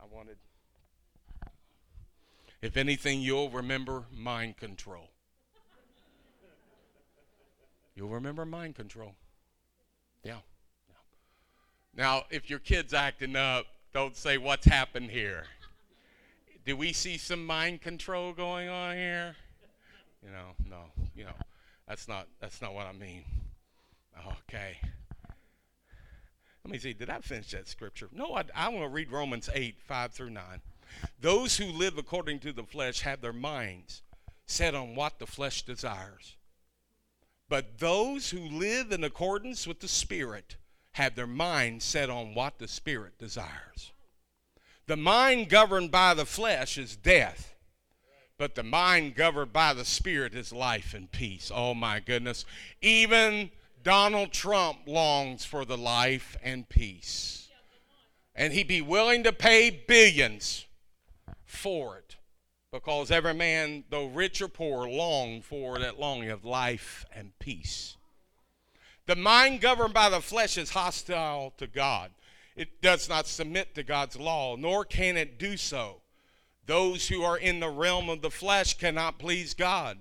I 0.00 0.04
wanted, 0.10 0.36
if 2.60 2.76
anything, 2.76 3.20
you'll 3.20 3.50
remember 3.50 4.04
mind 4.12 4.56
control. 4.56 5.09
You'll 8.00 8.08
remember 8.08 8.46
mind 8.46 8.76
control. 8.76 9.14
Yeah. 10.24 10.38
yeah. 10.88 10.94
Now, 11.94 12.22
if 12.30 12.48
your 12.48 12.58
kid's 12.58 12.94
acting 12.94 13.36
up, 13.36 13.66
don't 13.92 14.16
say, 14.16 14.38
What's 14.38 14.64
happened 14.64 15.10
here? 15.10 15.44
Do 16.64 16.78
we 16.78 16.94
see 16.94 17.18
some 17.18 17.44
mind 17.44 17.82
control 17.82 18.32
going 18.32 18.70
on 18.70 18.96
here? 18.96 19.36
You 20.24 20.30
know, 20.30 20.52
no, 20.66 20.84
you 21.14 21.24
know, 21.24 21.34
that's 21.86 22.08
not 22.08 22.26
that's 22.40 22.62
not 22.62 22.72
what 22.72 22.86
I 22.86 22.92
mean. 22.92 23.22
Okay. 24.48 24.78
Let 26.64 26.72
me 26.72 26.78
see. 26.78 26.94
Did 26.94 27.10
I 27.10 27.18
finish 27.18 27.50
that 27.50 27.68
scripture? 27.68 28.08
No, 28.14 28.34
I, 28.34 28.44
I 28.54 28.70
want 28.70 28.84
to 28.84 28.88
read 28.88 29.12
Romans 29.12 29.50
8, 29.52 29.76
5 29.78 30.12
through 30.12 30.30
9. 30.30 30.42
Those 31.20 31.58
who 31.58 31.66
live 31.66 31.98
according 31.98 32.38
to 32.40 32.52
the 32.54 32.64
flesh 32.64 33.00
have 33.00 33.20
their 33.20 33.34
minds 33.34 34.00
set 34.46 34.74
on 34.74 34.94
what 34.94 35.18
the 35.18 35.26
flesh 35.26 35.62
desires. 35.62 36.36
But 37.50 37.80
those 37.80 38.30
who 38.30 38.38
live 38.38 38.92
in 38.92 39.02
accordance 39.02 39.66
with 39.66 39.80
the 39.80 39.88
Spirit 39.88 40.56
have 40.92 41.16
their 41.16 41.26
mind 41.26 41.82
set 41.82 42.08
on 42.08 42.32
what 42.32 42.60
the 42.60 42.68
Spirit 42.68 43.18
desires. 43.18 43.90
The 44.86 44.96
mind 44.96 45.48
governed 45.48 45.90
by 45.90 46.14
the 46.14 46.24
flesh 46.24 46.78
is 46.78 46.94
death, 46.94 47.56
but 48.38 48.54
the 48.54 48.62
mind 48.62 49.16
governed 49.16 49.52
by 49.52 49.74
the 49.74 49.84
Spirit 49.84 50.32
is 50.32 50.52
life 50.52 50.94
and 50.94 51.10
peace. 51.10 51.50
Oh 51.52 51.74
my 51.74 51.98
goodness. 51.98 52.44
Even 52.80 53.50
Donald 53.82 54.30
Trump 54.30 54.78
longs 54.86 55.44
for 55.44 55.64
the 55.64 55.76
life 55.76 56.36
and 56.44 56.68
peace. 56.68 57.48
And 58.36 58.52
he'd 58.52 58.68
be 58.68 58.80
willing 58.80 59.24
to 59.24 59.32
pay 59.32 59.70
billions 59.70 60.66
for 61.44 61.98
it 61.98 62.09
because 62.72 63.10
every 63.10 63.34
man, 63.34 63.82
though 63.90 64.06
rich 64.06 64.40
or 64.40 64.48
poor, 64.48 64.88
long 64.88 65.42
for 65.42 65.78
that 65.78 65.98
longing 65.98 66.30
of 66.30 66.44
life 66.44 67.04
and 67.12 67.36
peace. 67.40 67.96
The 69.06 69.16
mind 69.16 69.60
governed 69.60 69.92
by 69.92 70.08
the 70.08 70.20
flesh 70.20 70.56
is 70.56 70.70
hostile 70.70 71.52
to 71.58 71.66
God. 71.66 72.12
It 72.54 72.80
does 72.80 73.08
not 73.08 73.26
submit 73.26 73.74
to 73.74 73.82
God's 73.82 74.16
law, 74.16 74.54
nor 74.54 74.84
can 74.84 75.16
it 75.16 75.38
do 75.38 75.56
so. 75.56 76.02
Those 76.66 77.08
who 77.08 77.22
are 77.22 77.38
in 77.38 77.58
the 77.58 77.68
realm 77.68 78.08
of 78.08 78.22
the 78.22 78.30
flesh 78.30 78.78
cannot 78.78 79.18
please 79.18 79.52
God. 79.54 79.98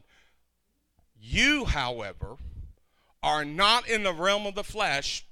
You, 1.19 1.65
however, 1.65 2.37
are 3.23 3.43
not 3.43 3.89
in 3.89 4.03
the 4.03 4.13
realm 4.13 4.45
of 4.45 4.53
the 4.53 4.63
flesh, 4.63 5.25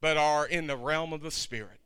but 0.00 0.16
are 0.16 0.46
in 0.46 0.68
the 0.68 0.76
realm 0.76 1.12
of 1.12 1.22
the 1.22 1.32
Spirit. 1.32 1.85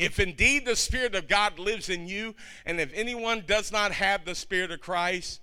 If 0.00 0.18
indeed 0.18 0.64
the 0.64 0.76
Spirit 0.76 1.14
of 1.14 1.28
God 1.28 1.58
lives 1.58 1.90
in 1.90 2.08
you, 2.08 2.34
and 2.64 2.80
if 2.80 2.90
anyone 2.94 3.44
does 3.46 3.70
not 3.70 3.92
have 3.92 4.24
the 4.24 4.34
Spirit 4.34 4.70
of 4.70 4.80
Christ, 4.80 5.42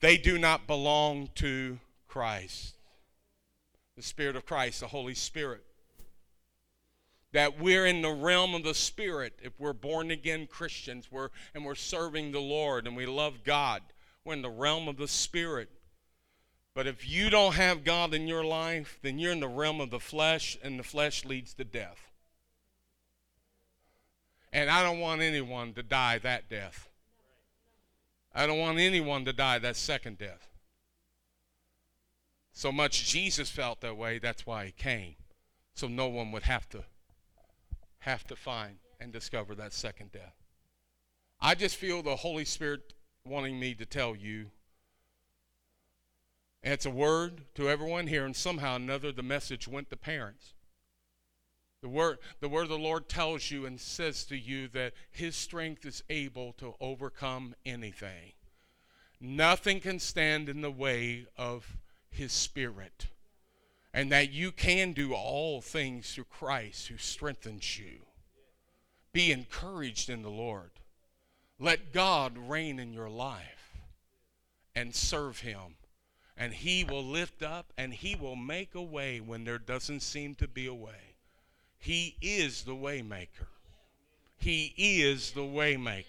they 0.00 0.16
do 0.16 0.36
not 0.36 0.66
belong 0.66 1.30
to 1.36 1.78
Christ. 2.08 2.74
The 3.94 4.02
Spirit 4.02 4.34
of 4.34 4.44
Christ, 4.44 4.80
the 4.80 4.88
Holy 4.88 5.14
Spirit. 5.14 5.62
That 7.30 7.60
we're 7.60 7.86
in 7.86 8.02
the 8.02 8.10
realm 8.10 8.56
of 8.56 8.64
the 8.64 8.74
Spirit 8.74 9.38
if 9.40 9.52
we're 9.60 9.72
born 9.72 10.10
again 10.10 10.48
Christians 10.48 11.06
we're, 11.12 11.28
and 11.54 11.64
we're 11.64 11.76
serving 11.76 12.32
the 12.32 12.40
Lord 12.40 12.84
and 12.84 12.96
we 12.96 13.06
love 13.06 13.44
God. 13.44 13.80
We're 14.24 14.34
in 14.34 14.42
the 14.42 14.50
realm 14.50 14.88
of 14.88 14.96
the 14.96 15.06
Spirit. 15.06 15.70
But 16.74 16.88
if 16.88 17.08
you 17.08 17.30
don't 17.30 17.54
have 17.54 17.84
God 17.84 18.12
in 18.12 18.26
your 18.26 18.44
life, 18.44 18.98
then 19.02 19.20
you're 19.20 19.30
in 19.30 19.38
the 19.38 19.46
realm 19.46 19.80
of 19.80 19.90
the 19.90 20.00
flesh, 20.00 20.58
and 20.64 20.80
the 20.80 20.82
flesh 20.82 21.24
leads 21.24 21.54
to 21.54 21.64
death. 21.64 22.10
And 24.56 24.70
I 24.70 24.82
don't 24.82 25.00
want 25.00 25.20
anyone 25.20 25.74
to 25.74 25.82
die 25.82 26.16
that 26.16 26.48
death. 26.48 26.88
I 28.34 28.46
don't 28.46 28.58
want 28.58 28.78
anyone 28.78 29.26
to 29.26 29.34
die 29.34 29.58
that 29.58 29.76
second 29.76 30.16
death. 30.16 30.48
So 32.52 32.72
much 32.72 33.06
Jesus 33.06 33.50
felt 33.50 33.82
that 33.82 33.98
way, 33.98 34.18
that's 34.18 34.46
why 34.46 34.64
he 34.64 34.72
came. 34.72 35.16
So 35.74 35.88
no 35.88 36.08
one 36.08 36.32
would 36.32 36.44
have 36.44 36.70
to 36.70 36.84
have 37.98 38.24
to 38.28 38.34
find 38.34 38.78
and 38.98 39.12
discover 39.12 39.54
that 39.56 39.74
second 39.74 40.12
death. 40.12 40.36
I 41.38 41.54
just 41.54 41.76
feel 41.76 42.02
the 42.02 42.16
Holy 42.16 42.46
Spirit 42.46 42.94
wanting 43.26 43.60
me 43.60 43.74
to 43.74 43.84
tell 43.84 44.16
you 44.16 44.46
and 46.62 46.72
it's 46.72 46.86
a 46.86 46.90
word 46.90 47.42
to 47.56 47.68
everyone 47.68 48.06
here, 48.06 48.24
and 48.24 48.34
somehow 48.34 48.74
another 48.74 49.12
the 49.12 49.22
message 49.22 49.68
went 49.68 49.90
to 49.90 49.96
parents. 49.96 50.54
The 51.86 51.92
word, 51.92 52.18
the 52.40 52.48
word 52.48 52.64
of 52.64 52.70
the 52.70 52.78
Lord 52.78 53.08
tells 53.08 53.48
you 53.48 53.64
and 53.64 53.80
says 53.80 54.24
to 54.24 54.36
you 54.36 54.66
that 54.72 54.92
His 55.12 55.36
strength 55.36 55.86
is 55.86 56.02
able 56.10 56.52
to 56.54 56.74
overcome 56.80 57.54
anything. 57.64 58.32
Nothing 59.20 59.78
can 59.78 60.00
stand 60.00 60.48
in 60.48 60.62
the 60.62 60.70
way 60.70 61.26
of 61.38 61.76
His 62.10 62.32
Spirit. 62.32 63.06
And 63.94 64.10
that 64.10 64.32
you 64.32 64.50
can 64.50 64.94
do 64.94 65.14
all 65.14 65.60
things 65.60 66.12
through 66.12 66.24
Christ 66.24 66.88
who 66.88 66.96
strengthens 66.96 67.78
you. 67.78 68.00
Be 69.12 69.30
encouraged 69.30 70.10
in 70.10 70.22
the 70.22 70.28
Lord. 70.28 70.72
Let 71.60 71.92
God 71.92 72.36
reign 72.36 72.80
in 72.80 72.92
your 72.92 73.08
life 73.08 73.76
and 74.74 74.92
serve 74.92 75.38
Him 75.38 75.76
and 76.36 76.52
he 76.52 76.84
will 76.84 77.04
lift 77.04 77.42
up 77.42 77.72
and 77.78 77.94
he 77.94 78.14
will 78.14 78.36
make 78.36 78.74
a 78.74 78.82
way 78.82 79.20
when 79.20 79.44
there 79.44 79.56
doesn't 79.56 80.00
seem 80.00 80.34
to 80.34 80.46
be 80.46 80.66
a 80.66 80.74
way. 80.74 81.05
He 81.78 82.16
is 82.20 82.62
the 82.62 82.72
waymaker. 82.72 83.46
He 84.36 84.74
is 84.76 85.32
the 85.32 85.40
waymaker. 85.40 86.04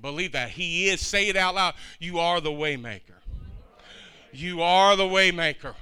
Believe 0.00 0.32
that. 0.32 0.50
He 0.50 0.88
is. 0.88 1.00
Say 1.00 1.28
it 1.28 1.36
out 1.36 1.54
loud. 1.54 1.74
You 1.98 2.18
are 2.18 2.40
the 2.40 2.50
waymaker. 2.50 3.20
You 4.32 4.62
are 4.62 4.96
the 4.96 5.04
waymaker. 5.04 5.74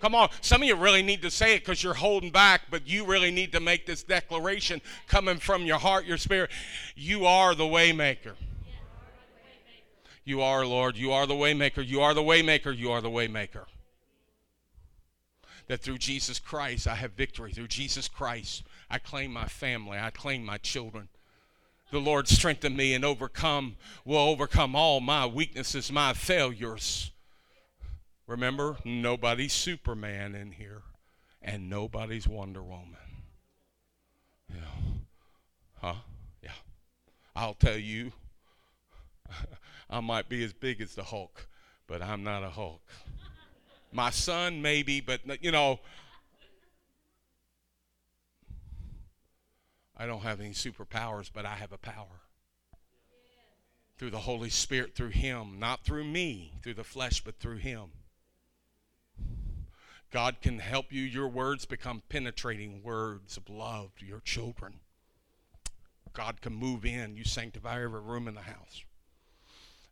Come 0.00 0.14
on. 0.14 0.30
Some 0.40 0.62
of 0.62 0.68
you 0.68 0.76
really 0.76 1.02
need 1.02 1.22
to 1.22 1.30
say 1.30 1.54
it 1.54 1.60
because 1.60 1.82
you're 1.82 1.94
holding 1.94 2.30
back, 2.30 2.62
but 2.70 2.88
you 2.88 3.04
really 3.04 3.30
need 3.30 3.52
to 3.52 3.60
make 3.60 3.86
this 3.86 4.02
declaration 4.02 4.80
coming 5.08 5.38
from 5.38 5.64
your 5.64 5.78
heart, 5.78 6.06
your 6.06 6.16
spirit. 6.16 6.50
You 6.94 7.26
are 7.26 7.54
the 7.54 7.64
waymaker. 7.64 8.34
You 10.24 10.42
are, 10.42 10.64
Lord. 10.64 10.96
You 10.96 11.12
are 11.12 11.26
the 11.26 11.34
waymaker. 11.34 11.86
You 11.86 12.00
are 12.02 12.14
the 12.14 12.22
waymaker. 12.22 12.76
You 12.76 12.92
are 12.92 13.00
the 13.00 13.10
waymaker. 13.10 13.64
That 15.70 15.82
through 15.82 15.98
Jesus 15.98 16.40
Christ 16.40 16.88
I 16.88 16.96
have 16.96 17.12
victory. 17.12 17.52
Through 17.52 17.68
Jesus 17.68 18.08
Christ 18.08 18.64
I 18.90 18.98
claim 18.98 19.32
my 19.32 19.44
family. 19.44 19.98
I 20.00 20.10
claim 20.10 20.44
my 20.44 20.58
children. 20.58 21.06
The 21.92 22.00
Lord 22.00 22.26
strengthen 22.26 22.74
me 22.74 22.92
and 22.92 23.04
overcome 23.04 23.76
will 24.04 24.18
overcome 24.18 24.74
all 24.74 24.98
my 24.98 25.26
weaknesses, 25.26 25.92
my 25.92 26.12
failures. 26.12 27.12
Remember, 28.26 28.78
nobody's 28.84 29.52
Superman 29.52 30.34
in 30.34 30.50
here, 30.50 30.82
and 31.40 31.70
nobody's 31.70 32.26
Wonder 32.26 32.64
Woman. 32.64 32.96
Yeah. 34.48 34.56
Huh? 35.80 35.94
Yeah. 36.42 36.50
I'll 37.36 37.54
tell 37.54 37.78
you, 37.78 38.10
I 39.88 40.00
might 40.00 40.28
be 40.28 40.42
as 40.42 40.52
big 40.52 40.80
as 40.80 40.96
the 40.96 41.04
Hulk, 41.04 41.46
but 41.86 42.02
I'm 42.02 42.24
not 42.24 42.42
a 42.42 42.50
Hulk. 42.50 42.82
My 43.92 44.10
son, 44.10 44.62
maybe, 44.62 45.00
but 45.00 45.20
you 45.42 45.50
know, 45.50 45.80
I 49.96 50.06
don't 50.06 50.22
have 50.22 50.40
any 50.40 50.50
superpowers, 50.50 51.30
but 51.32 51.44
I 51.44 51.56
have 51.56 51.72
a 51.72 51.78
power. 51.78 52.22
Through 53.98 54.10
the 54.10 54.18
Holy 54.18 54.48
Spirit, 54.48 54.94
through 54.94 55.08
Him, 55.08 55.58
not 55.58 55.84
through 55.84 56.04
me, 56.04 56.54
through 56.62 56.74
the 56.74 56.84
flesh, 56.84 57.22
but 57.22 57.38
through 57.38 57.58
Him. 57.58 57.90
God 60.10 60.36
can 60.40 60.58
help 60.58 60.92
you. 60.92 61.02
Your 61.02 61.28
words 61.28 61.66
become 61.66 62.02
penetrating 62.08 62.82
words 62.82 63.36
of 63.36 63.48
love 63.50 63.94
to 63.96 64.06
your 64.06 64.20
children. 64.20 64.80
God 66.12 66.40
can 66.40 66.54
move 66.54 66.84
in. 66.84 67.16
You 67.16 67.24
sanctify 67.24 67.82
every 67.82 68.00
room 68.00 68.26
in 68.26 68.34
the 68.34 68.40
house 68.40 68.82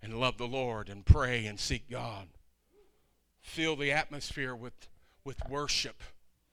and 0.02 0.18
love 0.18 0.38
the 0.38 0.48
Lord 0.48 0.88
and 0.88 1.04
pray 1.04 1.46
and 1.46 1.60
seek 1.60 1.90
God. 1.90 2.28
Fill 3.48 3.76
the 3.76 3.90
atmosphere 3.90 4.54
with, 4.54 4.88
with 5.24 5.40
worship. 5.48 6.02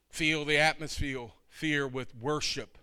Fill 0.10 0.46
the 0.46 0.58
atmosphere 0.58 1.28
fear 1.50 1.86
with 1.86 2.16
worship. 2.16 2.78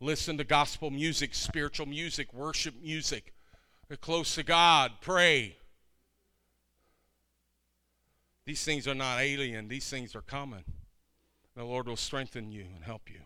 Listen 0.00 0.38
to 0.38 0.44
gospel 0.44 0.90
music, 0.90 1.34
spiritual 1.34 1.84
music, 1.86 2.32
worship 2.32 2.74
music. 2.82 3.34
Get 3.90 4.00
close 4.00 4.34
to 4.36 4.42
God. 4.42 4.92
Pray. 5.02 5.56
These 8.46 8.64
things 8.64 8.88
are 8.88 8.94
not 8.94 9.20
alien, 9.20 9.68
these 9.68 9.88
things 9.88 10.16
are 10.16 10.22
common. 10.22 10.64
The 11.54 11.64
Lord 11.64 11.88
will 11.88 11.96
strengthen 11.96 12.50
you 12.50 12.64
and 12.74 12.84
help 12.84 13.10
you. 13.10 13.20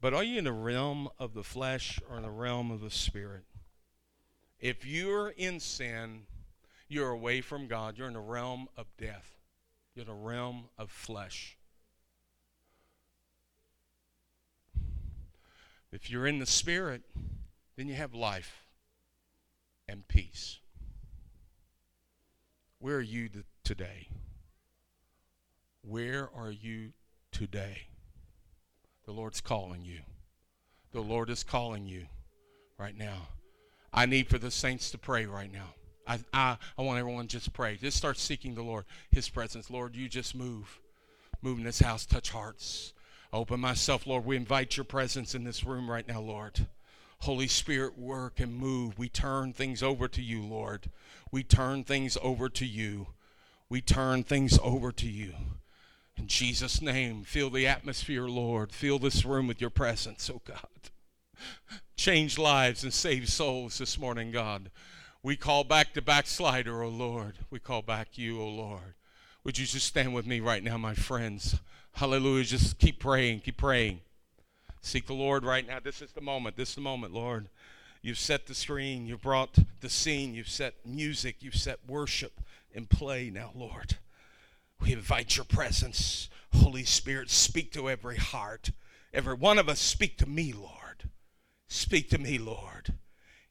But 0.00 0.14
are 0.14 0.22
you 0.22 0.38
in 0.38 0.44
the 0.44 0.52
realm 0.52 1.08
of 1.18 1.34
the 1.34 1.42
flesh 1.42 2.00
or 2.08 2.16
in 2.16 2.22
the 2.22 2.30
realm 2.30 2.70
of 2.70 2.80
the 2.80 2.90
spirit? 2.90 3.44
If 4.60 4.86
you're 4.86 5.30
in 5.30 5.58
sin, 5.58 6.22
you're 6.88 7.10
away 7.10 7.40
from 7.40 7.66
God. 7.66 7.96
You're 7.96 8.08
in 8.08 8.14
the 8.14 8.20
realm 8.20 8.68
of 8.76 8.86
death. 8.96 9.36
You're 9.94 10.02
in 10.02 10.08
the 10.08 10.14
realm 10.14 10.64
of 10.78 10.90
flesh. 10.90 11.56
If 15.92 16.10
you're 16.10 16.26
in 16.26 16.38
the 16.38 16.46
spirit, 16.46 17.02
then 17.76 17.88
you 17.88 17.94
have 17.94 18.14
life 18.14 18.66
and 19.88 20.06
peace. 20.06 20.58
Where 22.78 22.96
are 22.96 23.00
you 23.00 23.28
today? 23.64 24.08
Where 25.82 26.28
are 26.34 26.50
you 26.50 26.92
today? 27.32 27.88
The 29.04 29.12
Lord's 29.12 29.40
calling 29.40 29.84
you. 29.84 30.00
The 30.92 31.00
Lord 31.00 31.30
is 31.30 31.42
calling 31.42 31.86
you 31.86 32.06
right 32.78 32.96
now. 32.96 33.28
I 33.92 34.06
need 34.06 34.28
for 34.28 34.38
the 34.38 34.50
saints 34.50 34.90
to 34.90 34.98
pray 34.98 35.24
right 35.24 35.50
now. 35.50 35.74
I, 36.08 36.18
I, 36.32 36.56
I 36.78 36.82
want 36.82 36.98
everyone 36.98 37.26
to 37.26 37.36
just 37.36 37.52
pray. 37.52 37.76
Just 37.76 37.96
start 37.96 38.18
seeking 38.18 38.54
the 38.54 38.62
Lord, 38.62 38.86
His 39.10 39.28
presence. 39.28 39.70
Lord, 39.70 39.94
you 39.94 40.08
just 40.08 40.34
move. 40.34 40.80
Move 41.42 41.58
in 41.58 41.64
this 41.64 41.80
house, 41.80 42.06
touch 42.06 42.30
hearts. 42.30 42.92
open 43.32 43.60
myself, 43.60 44.06
Lord. 44.06 44.24
We 44.24 44.36
invite 44.36 44.76
your 44.76 44.84
presence 44.84 45.34
in 45.34 45.44
this 45.44 45.64
room 45.64 45.88
right 45.88 46.08
now, 46.08 46.20
Lord. 46.20 46.66
Holy 47.20 47.48
Spirit, 47.48 47.98
work 47.98 48.40
and 48.40 48.56
move. 48.56 48.98
We 48.98 49.08
turn 49.08 49.52
things 49.52 49.82
over 49.82 50.08
to 50.08 50.22
you, 50.22 50.42
Lord. 50.42 50.90
We 51.30 51.42
turn 51.42 51.84
things 51.84 52.16
over 52.22 52.48
to 52.48 52.66
you. 52.66 53.08
We 53.68 53.80
turn 53.80 54.22
things 54.24 54.58
over 54.62 54.92
to 54.92 55.08
you. 55.08 55.34
In 56.16 56.26
Jesus' 56.26 56.80
name, 56.80 57.22
feel 57.22 57.50
the 57.50 57.66
atmosphere, 57.66 58.26
Lord. 58.26 58.72
Fill 58.72 58.98
this 58.98 59.24
room 59.24 59.46
with 59.46 59.60
your 59.60 59.70
presence, 59.70 60.30
oh 60.32 60.40
God. 60.44 60.90
Change 61.96 62.38
lives 62.38 62.82
and 62.82 62.92
save 62.92 63.28
souls 63.28 63.78
this 63.78 63.98
morning, 63.98 64.32
God. 64.32 64.70
We 65.22 65.36
call 65.36 65.64
back 65.64 65.94
the 65.94 66.02
backslider, 66.02 66.82
oh 66.82 66.88
Lord. 66.88 67.38
We 67.50 67.58
call 67.58 67.82
back 67.82 68.16
you, 68.16 68.40
oh 68.40 68.48
Lord. 68.48 68.94
Would 69.44 69.58
you 69.58 69.66
just 69.66 69.86
stand 69.86 70.14
with 70.14 70.26
me 70.26 70.40
right 70.40 70.62
now, 70.62 70.78
my 70.78 70.94
friends? 70.94 71.56
Hallelujah. 71.92 72.44
Just 72.44 72.78
keep 72.78 73.00
praying, 73.00 73.40
keep 73.40 73.56
praying. 73.56 74.00
Seek 74.80 75.06
the 75.06 75.14
Lord 75.14 75.44
right 75.44 75.66
now. 75.66 75.80
This 75.82 76.00
is 76.00 76.12
the 76.12 76.20
moment. 76.20 76.56
This 76.56 76.70
is 76.70 76.74
the 76.76 76.80
moment, 76.80 77.12
Lord. 77.12 77.48
You've 78.00 78.18
set 78.18 78.46
the 78.46 78.54
screen, 78.54 79.06
you've 79.06 79.22
brought 79.22 79.58
the 79.80 79.88
scene, 79.88 80.34
you've 80.34 80.48
set 80.48 80.74
music, 80.86 81.36
you've 81.40 81.56
set 81.56 81.80
worship 81.88 82.40
in 82.72 82.86
play 82.86 83.28
now, 83.28 83.50
Lord. 83.56 83.96
We 84.80 84.92
invite 84.92 85.36
your 85.36 85.44
presence. 85.44 86.28
Holy 86.54 86.84
Spirit, 86.84 87.30
speak 87.30 87.72
to 87.72 87.90
every 87.90 88.16
heart. 88.16 88.70
Every 89.12 89.34
one 89.34 89.58
of 89.58 89.68
us, 89.68 89.80
speak 89.80 90.16
to 90.18 90.28
me, 90.28 90.52
Lord. 90.52 91.10
Speak 91.66 92.08
to 92.10 92.18
me, 92.18 92.38
Lord. 92.38 92.94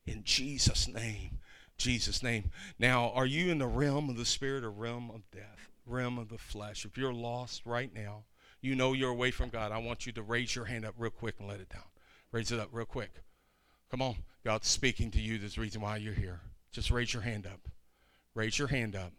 In 0.05 0.23
Jesus' 0.23 0.87
name. 0.87 1.39
Jesus' 1.77 2.23
name. 2.23 2.51
Now, 2.79 3.11
are 3.11 3.25
you 3.25 3.51
in 3.51 3.59
the 3.59 3.67
realm 3.67 4.09
of 4.09 4.17
the 4.17 4.25
spirit 4.25 4.63
or 4.63 4.71
realm 4.71 5.11
of 5.13 5.29
death? 5.31 5.69
Realm 5.85 6.17
of 6.17 6.29
the 6.29 6.37
flesh. 6.37 6.85
If 6.85 6.97
you're 6.97 7.13
lost 7.13 7.65
right 7.65 7.93
now, 7.93 8.23
you 8.61 8.75
know 8.75 8.93
you're 8.93 9.11
away 9.11 9.31
from 9.31 9.49
God. 9.49 9.71
I 9.71 9.77
want 9.77 10.05
you 10.05 10.11
to 10.13 10.21
raise 10.21 10.55
your 10.55 10.65
hand 10.65 10.85
up 10.85 10.95
real 10.97 11.11
quick 11.11 11.35
and 11.39 11.47
let 11.47 11.59
it 11.59 11.69
down. 11.69 11.83
Raise 12.31 12.51
it 12.51 12.59
up 12.59 12.69
real 12.71 12.85
quick. 12.85 13.11
Come 13.89 14.01
on. 14.01 14.15
God's 14.43 14.67
speaking 14.67 15.11
to 15.11 15.21
you. 15.21 15.37
There's 15.37 15.55
the 15.55 15.61
reason 15.61 15.81
why 15.81 15.97
you're 15.97 16.13
here. 16.13 16.41
Just 16.71 16.91
raise 16.91 17.13
your 17.13 17.23
hand 17.23 17.45
up. 17.45 17.69
Raise 18.33 18.59
your 18.59 18.67
hand 18.67 18.95
up. 18.95 19.13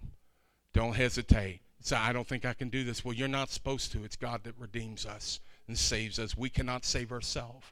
Don't 0.72 0.94
hesitate. 0.94 1.60
Say, 1.80 1.96
I 1.96 2.12
don't 2.12 2.26
think 2.26 2.44
I 2.44 2.54
can 2.54 2.68
do 2.68 2.84
this. 2.84 3.04
Well, 3.04 3.14
you're 3.14 3.28
not 3.28 3.50
supposed 3.50 3.92
to. 3.92 4.04
It's 4.04 4.16
God 4.16 4.44
that 4.44 4.58
redeems 4.58 5.06
us 5.06 5.40
and 5.66 5.78
saves 5.78 6.18
us. 6.18 6.36
We 6.36 6.50
cannot 6.50 6.84
save 6.84 7.12
ourselves. 7.12 7.66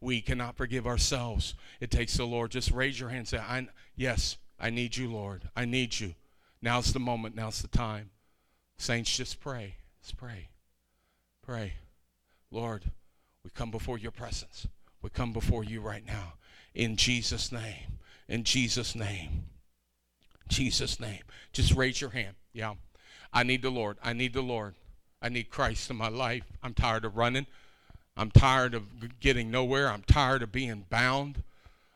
We 0.00 0.20
cannot 0.20 0.56
forgive 0.56 0.86
ourselves. 0.86 1.54
It 1.80 1.90
takes 1.90 2.16
the 2.16 2.24
Lord. 2.24 2.50
Just 2.50 2.70
raise 2.70 2.98
your 2.98 3.10
hand. 3.10 3.28
Say, 3.28 3.38
I, 3.38 3.68
yes, 3.96 4.38
I 4.58 4.70
need 4.70 4.96
you, 4.96 5.10
Lord. 5.10 5.48
I 5.54 5.64
need 5.64 6.00
you. 6.00 6.14
Now's 6.62 6.92
the 6.92 7.00
moment. 7.00 7.34
Now's 7.34 7.60
the 7.60 7.68
time. 7.68 8.10
Saints, 8.78 9.14
just 9.14 9.40
pray. 9.40 9.76
Let's 10.00 10.12
pray. 10.12 10.48
Pray. 11.42 11.74
Lord, 12.50 12.84
we 13.44 13.50
come 13.50 13.70
before 13.70 13.98
your 13.98 14.10
presence. 14.10 14.66
We 15.02 15.10
come 15.10 15.32
before 15.32 15.64
you 15.64 15.80
right 15.80 16.04
now. 16.04 16.34
In 16.74 16.96
Jesus' 16.96 17.52
name. 17.52 17.98
In 18.28 18.44
Jesus' 18.44 18.94
name. 18.94 19.44
Jesus' 20.48 20.98
name. 20.98 21.22
Just 21.52 21.74
raise 21.74 22.00
your 22.00 22.10
hand. 22.10 22.36
Yeah. 22.52 22.74
I 23.32 23.42
need 23.42 23.62
the 23.62 23.70
Lord. 23.70 23.98
I 24.02 24.12
need 24.12 24.32
the 24.32 24.42
Lord. 24.42 24.74
I 25.22 25.28
need 25.28 25.50
Christ 25.50 25.90
in 25.90 25.96
my 25.96 26.08
life. 26.08 26.44
I'm 26.62 26.74
tired 26.74 27.04
of 27.04 27.16
running. 27.16 27.46
I'm 28.16 28.30
tired 28.30 28.74
of 28.74 29.20
getting 29.20 29.50
nowhere. 29.50 29.88
I'm 29.88 30.02
tired 30.02 30.42
of 30.42 30.52
being 30.52 30.86
bound. 30.90 31.42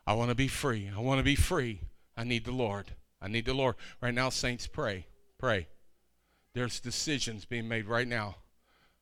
I 0.07 0.15
want 0.15 0.31
to 0.31 0.35
be 0.35 0.49
free. 0.49 0.91
I 0.95 1.01
want 1.01 1.19
to 1.19 1.25
be 1.25 1.35
free. 1.35 1.81
I 2.17 2.25
need 2.25 2.45
the 2.45 2.53
Lord. 2.53 2.93
I 3.21 3.29
need 3.29 3.47
the 3.47 3.55
Lord. 3.55 3.77
Right 4.01 4.15
now, 4.15 4.29
saints, 4.29 4.67
pray. 4.67 5.07
Pray. 5.39 5.67
There's 6.55 6.81
decisions 6.81 7.45
being 7.45 7.69
made 7.69 7.87
right 7.87 8.07
now. 8.07 8.37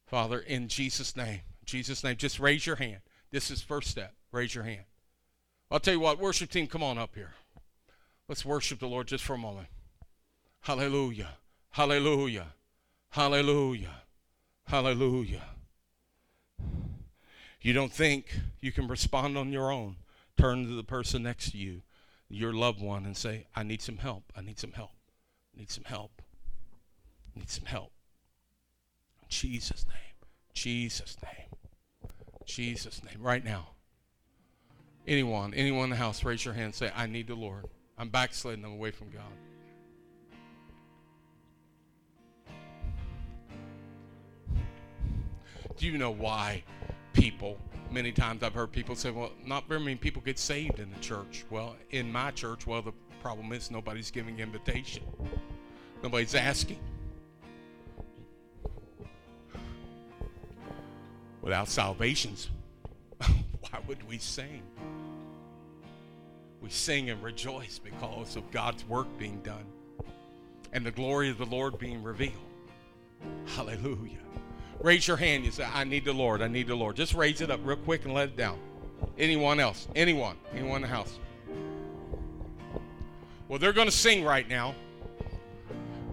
Father, 0.07 0.39
in 0.41 0.69
Jesus' 0.69 1.17
name. 1.17 1.41
Jesus' 1.65 2.03
name. 2.03 2.17
Just 2.17 2.41
raise 2.41 2.67
your 2.67 2.77
hand. 2.77 3.01
This 3.31 3.51
is 3.51 3.63
first 3.63 3.89
step. 3.89 4.15
Raise 4.31 4.55
your 4.55 4.65
hand. 4.65 4.85
I'll 5.71 5.81
tell 5.81 5.95
you 5.95 6.01
what, 6.01 6.19
worship 6.19 6.51
team, 6.51 6.67
come 6.67 6.83
on 6.83 6.99
up 6.99 7.15
here. 7.15 7.33
Let's 8.29 8.45
worship 8.45 8.79
the 8.79 8.87
Lord 8.87 9.07
just 9.07 9.25
for 9.25 9.35
a 9.35 9.39
moment. 9.39 9.69
Hallelujah. 10.61 11.31
Hallelujah. 11.71 12.49
Hallelujah. 13.11 14.03
Hallelujah. 14.67 15.43
You 17.63 17.73
don't 17.73 17.93
think 17.93 18.41
you 18.61 18.73
can 18.73 18.89
respond 18.89 19.39
on 19.39 19.53
your 19.53 19.71
own. 19.71 19.97
Turn 20.37 20.67
to 20.67 20.75
the 20.75 20.83
person 20.83 21.23
next 21.23 21.53
to 21.53 21.59
you, 21.59 21.83
your 22.29 22.53
loved 22.53 22.83
one, 22.83 23.07
and 23.07 23.17
say, 23.17 23.47
I 23.55 23.63
need 23.63 23.81
some 23.81 23.99
help. 23.99 24.25
I 24.37 24.41
need 24.41 24.59
some 24.59 24.73
help. 24.73 24.91
I 25.55 25.61
need 25.61 25.71
some 25.71 25.85
help. 25.85 26.21
I 27.35 27.39
need 27.39 27.51
some 27.51 27.67
help. 27.67 27.93
In 29.23 29.29
Jesus' 29.29 29.87
name. 29.87 30.29
Jesus' 30.53 31.17
name. 31.23 32.11
Jesus' 32.45 33.01
name. 33.05 33.23
Right 33.23 33.45
now. 33.45 33.69
Anyone, 35.07 35.55
anyone 35.55 35.85
in 35.85 35.91
the 35.91 35.97
house, 35.97 36.25
raise 36.25 36.45
your 36.45 36.55
hand. 36.55 36.75
Say, 36.75 36.91
I 36.95 37.07
need 37.07 37.29
the 37.29 37.35
Lord. 37.35 37.67
I'm 37.97 38.09
backsliding. 38.09 38.65
I'm 38.65 38.73
away 38.73 38.91
from 38.91 39.11
God. 39.11 39.23
Do 45.77 45.87
you 45.87 45.97
know 45.99 46.11
why 46.11 46.65
people, 47.13 47.59
many 47.91 48.13
times 48.13 48.43
I've 48.43 48.55
heard 48.55 48.73
people 48.73 48.95
say, 48.95 49.11
well, 49.11 49.33
not 49.45 49.69
very 49.69 49.81
many 49.81 49.97
people 49.97 50.23
get 50.23 50.39
saved 50.39 50.79
in 50.79 50.91
the 50.91 50.99
church. 51.01 51.45
Well, 51.51 51.77
in 51.91 52.11
my 52.11 52.31
church, 52.31 52.67
well, 52.67 52.83
the 52.83 52.93
problem 53.21 53.53
is 53.53 53.71
nobody's 53.71 54.11
giving 54.11 54.39
invitation, 54.39 55.05
nobody's 56.03 56.35
asking. 56.35 56.79
Without 61.41 61.69
salvations, 61.69 62.51
why 63.19 63.81
would 63.89 64.07
we 64.09 64.19
sing? 64.19 64.63
We 66.61 66.71
sing 66.71 67.11
and 67.11 67.21
rejoice 67.21 67.81
because 67.81 68.37
of 68.37 68.49
God's 68.53 68.87
work 68.87 69.09
being 69.19 69.41
done 69.43 69.65
and 70.73 70.87
the 70.87 70.91
glory 70.91 71.31
of 71.31 71.39
the 71.39 71.47
Lord 71.47 71.79
being 71.79 72.03
revealed. 72.03 72.33
Hallelujah. 73.47 74.19
Raise 74.83 75.07
your 75.07 75.17
hand. 75.17 75.45
You 75.45 75.51
say, 75.51 75.65
I 75.65 75.85
need 75.85 76.05
the 76.05 76.13
Lord. 76.13 76.43
I 76.43 76.49
need 76.49 76.67
the 76.67 76.75
Lord. 76.75 76.97
Just 76.97 77.15
raise 77.15 77.41
it 77.41 77.51
up 77.51 77.61
real 77.63 77.77
quick 77.77 78.05
and 78.05 78.13
let 78.15 78.31
it 78.31 78.37
down. 78.37 78.59
Anyone 79.17 79.61
else? 79.61 79.89
Anyone? 79.95 80.37
Anyone 80.53 80.77
in 80.77 80.83
the 80.83 80.89
house? 80.89 81.19
Well, 83.49 83.59
they're 83.59 83.73
going 83.73 83.89
to 83.89 83.93
sing 83.93 84.25
right 84.25 84.49
now. 84.49 84.75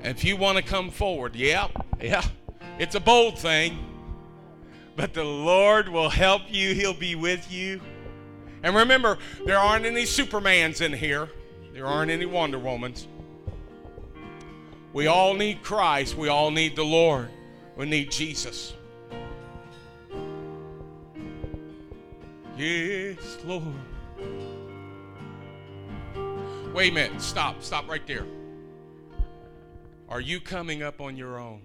If 0.04 0.24
you 0.24 0.38
want 0.38 0.58
to 0.58 0.64
come 0.64 0.92
forward, 0.92 1.36
yeah, 1.36 1.68
yeah. 2.02 2.24
It's 2.78 2.96
a 2.96 3.00
bold 3.00 3.38
thing. 3.38 3.78
but 5.00 5.14
the 5.14 5.24
Lord 5.24 5.88
will 5.88 6.10
help 6.10 6.42
you. 6.50 6.74
He'll 6.74 6.94
be 6.94 7.16
with 7.16 7.50
you. 7.50 7.80
And 8.64 8.76
remember, 8.76 9.18
there 9.46 9.58
aren't 9.58 9.86
any 9.86 10.04
Supermans 10.04 10.82
in 10.82 10.92
here. 10.92 11.30
There 11.72 11.86
aren't 11.86 12.12
any 12.12 12.26
Wonder 12.26 12.60
Womans. 12.60 13.08
We 14.92 15.08
all 15.08 15.36
need 15.36 15.64
Christ. 15.64 16.16
We 16.18 16.28
all 16.28 16.52
need 16.52 16.76
the 16.76 16.84
Lord. 16.84 17.30
We 17.80 17.86
need 17.86 18.12
Jesus. 18.12 18.74
Yes, 22.58 23.38
Lord. 23.46 23.64
Wait 26.74 26.92
a 26.92 26.94
minute. 26.94 27.22
Stop. 27.22 27.64
Stop 27.64 27.88
right 27.88 28.06
there. 28.06 28.26
Are 30.10 30.20
you 30.20 30.42
coming 30.42 30.84
up 30.84 31.00
on 31.00 31.16
your 31.16 31.40
own? 31.40 31.62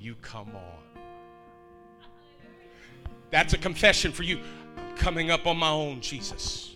You 0.00 0.14
come 0.22 0.48
on. 0.56 1.02
That's 3.30 3.52
a 3.52 3.58
confession 3.58 4.12
for 4.12 4.22
you. 4.22 4.40
I'm 4.78 4.96
coming 4.96 5.30
up 5.30 5.46
on 5.46 5.58
my 5.58 5.68
own, 5.68 6.00
Jesus. 6.00 6.74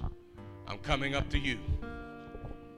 I'm 0.68 0.78
coming 0.80 1.14
up 1.14 1.30
to 1.30 1.38
you. 1.38 1.58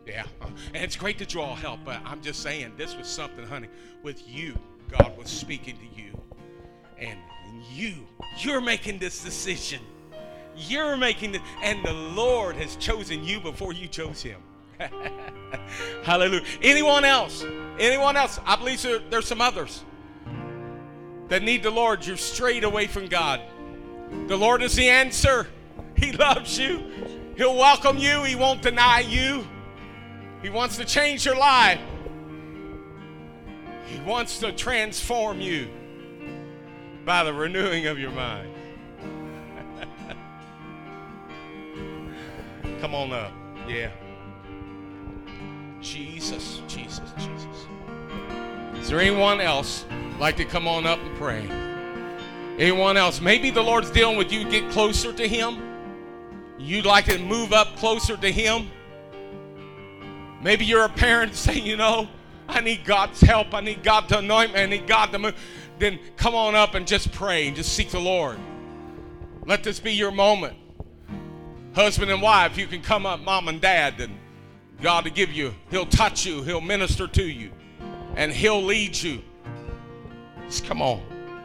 Yeah. 0.07 0.23
And 0.41 0.85
it's 0.85 0.95
great 0.95 1.19
that 1.19 1.35
you 1.35 1.41
all 1.41 1.57
help, 1.57 1.81
but 1.85 2.01
I'm 2.05 2.23
just 2.23 2.45
saying 2.45 2.75
this 2.77 2.97
was 2.97 3.09
something, 3.09 3.45
honey, 3.45 3.67
with 4.05 4.23
you. 4.29 4.57
God 4.89 5.16
was 5.16 5.28
speaking 5.28 5.76
to 5.76 6.03
you. 6.03 6.20
And 6.99 7.18
you, 7.70 8.07
you're 8.39 8.61
making 8.61 8.99
this 8.99 9.22
decision. 9.22 9.80
You're 10.57 10.97
making 10.97 11.36
it, 11.36 11.43
and 11.62 11.84
the 11.84 11.93
Lord 11.93 12.57
has 12.57 12.76
chosen 12.76 13.22
you 13.22 13.41
before 13.41 13.72
you 13.72 13.86
chose 13.86 14.22
him. 14.22 14.41
Hallelujah. 16.03 16.43
Anyone 16.62 17.05
else? 17.05 17.45
Anyone 17.78 18.16
else? 18.16 18.41
I 18.45 18.57
believe 18.57 18.82
there, 18.82 18.99
there's 18.99 19.26
some 19.26 19.41
others 19.41 19.84
that 21.28 21.43
need 21.43 21.62
the 21.62 21.70
Lord. 21.70 22.05
You're 22.05 22.16
straight 22.16 22.64
away 22.64 22.86
from 22.86 23.07
God. 23.07 23.41
The 24.26 24.36
Lord 24.36 24.62
is 24.62 24.74
the 24.74 24.89
answer. 24.89 25.47
He 25.97 26.12
loves 26.12 26.59
you. 26.59 26.82
He'll 27.36 27.57
welcome 27.57 27.99
you. 27.99 28.24
He 28.24 28.34
won't 28.34 28.62
deny 28.62 29.01
you. 29.01 29.47
He 30.43 30.51
wants 30.51 30.76
to 30.76 30.84
change 30.84 31.24
your 31.24 31.36
life. 31.36 31.80
He 33.89 34.01
wants 34.01 34.39
to 34.41 34.53
transform 34.53 35.41
you 35.41 35.68
by 37.05 37.24
the 37.24 37.32
renewing 37.32 37.86
of 37.86 37.99
your 37.99 38.11
mind. 38.11 38.53
Come 42.80 42.95
on 42.95 43.12
up. 43.12 43.32
Yeah. 43.66 43.91
Jesus, 45.80 46.61
Jesus, 46.68 47.11
Jesus. 47.16 47.66
Is 48.80 48.89
there 48.89 49.01
anyone 49.01 49.41
else 49.41 49.84
like 50.18 50.36
to 50.36 50.45
come 50.45 50.66
on 50.66 50.86
up 50.86 50.99
and 51.01 51.16
pray? 51.16 51.49
Anyone 52.59 52.97
else? 52.97 53.20
Maybe 53.20 53.51
the 53.51 53.62
Lord's 53.62 53.91
dealing 53.91 54.16
with 54.16 54.32
you. 54.32 54.49
Get 54.49 54.70
closer 54.70 55.12
to 55.12 55.28
Him. 55.28 55.62
You'd 56.59 56.86
like 56.86 57.05
to 57.05 57.18
move 57.18 57.53
up 57.53 57.76
closer 57.76 58.16
to 58.16 58.32
Him. 58.32 58.70
Maybe 60.43 60.64
you're 60.64 60.84
a 60.84 60.89
parent 60.89 61.34
saying, 61.36 61.64
you 61.64 61.76
know, 61.76 62.09
I 62.49 62.61
need 62.61 62.84
God's 62.84 63.20
help. 63.20 63.53
I 63.53 63.61
need 63.61 63.82
God 63.82 64.09
to 64.09 64.18
anoint 64.18 64.55
me. 64.55 64.61
I 64.61 64.66
need 64.66 64.86
God 64.86 65.12
to 65.12 65.18
move. 65.18 65.34
Then 65.78 65.99
come 66.16 66.34
on 66.34 66.55
up 66.55 66.74
and 66.74 66.86
just 66.86 67.12
pray 67.12 67.46
and 67.46 67.57
just 67.57 67.74
seek 67.74 67.90
the 67.90 68.01
Lord. 68.01 68.38
Let 69.46 69.62
this 69.62 69.78
be 69.78 69.92
your 69.92 70.11
moment. 70.11 70.57
Husband 71.74 72.11
and 72.11 72.20
wife, 72.20 72.59
you 72.59 72.66
can 72.66 72.82
come 72.82 73.07
up, 73.07 73.20
mom 73.20 73.49
and 73.49 73.61
dad, 73.61 74.01
and 74.01 74.18
God 74.80 75.05
to 75.05 75.11
give 75.11 75.32
you. 75.32 75.55
He'll 75.70 75.86
touch 75.86 76.26
you. 76.26 76.42
He'll 76.42 76.61
minister 76.61 77.07
to 77.07 77.22
you. 77.22 77.51
And 78.16 78.32
He'll 78.32 78.62
lead 78.62 78.96
you. 78.96 79.22
Just 80.46 80.64
come 80.64 80.82
on. 80.82 81.03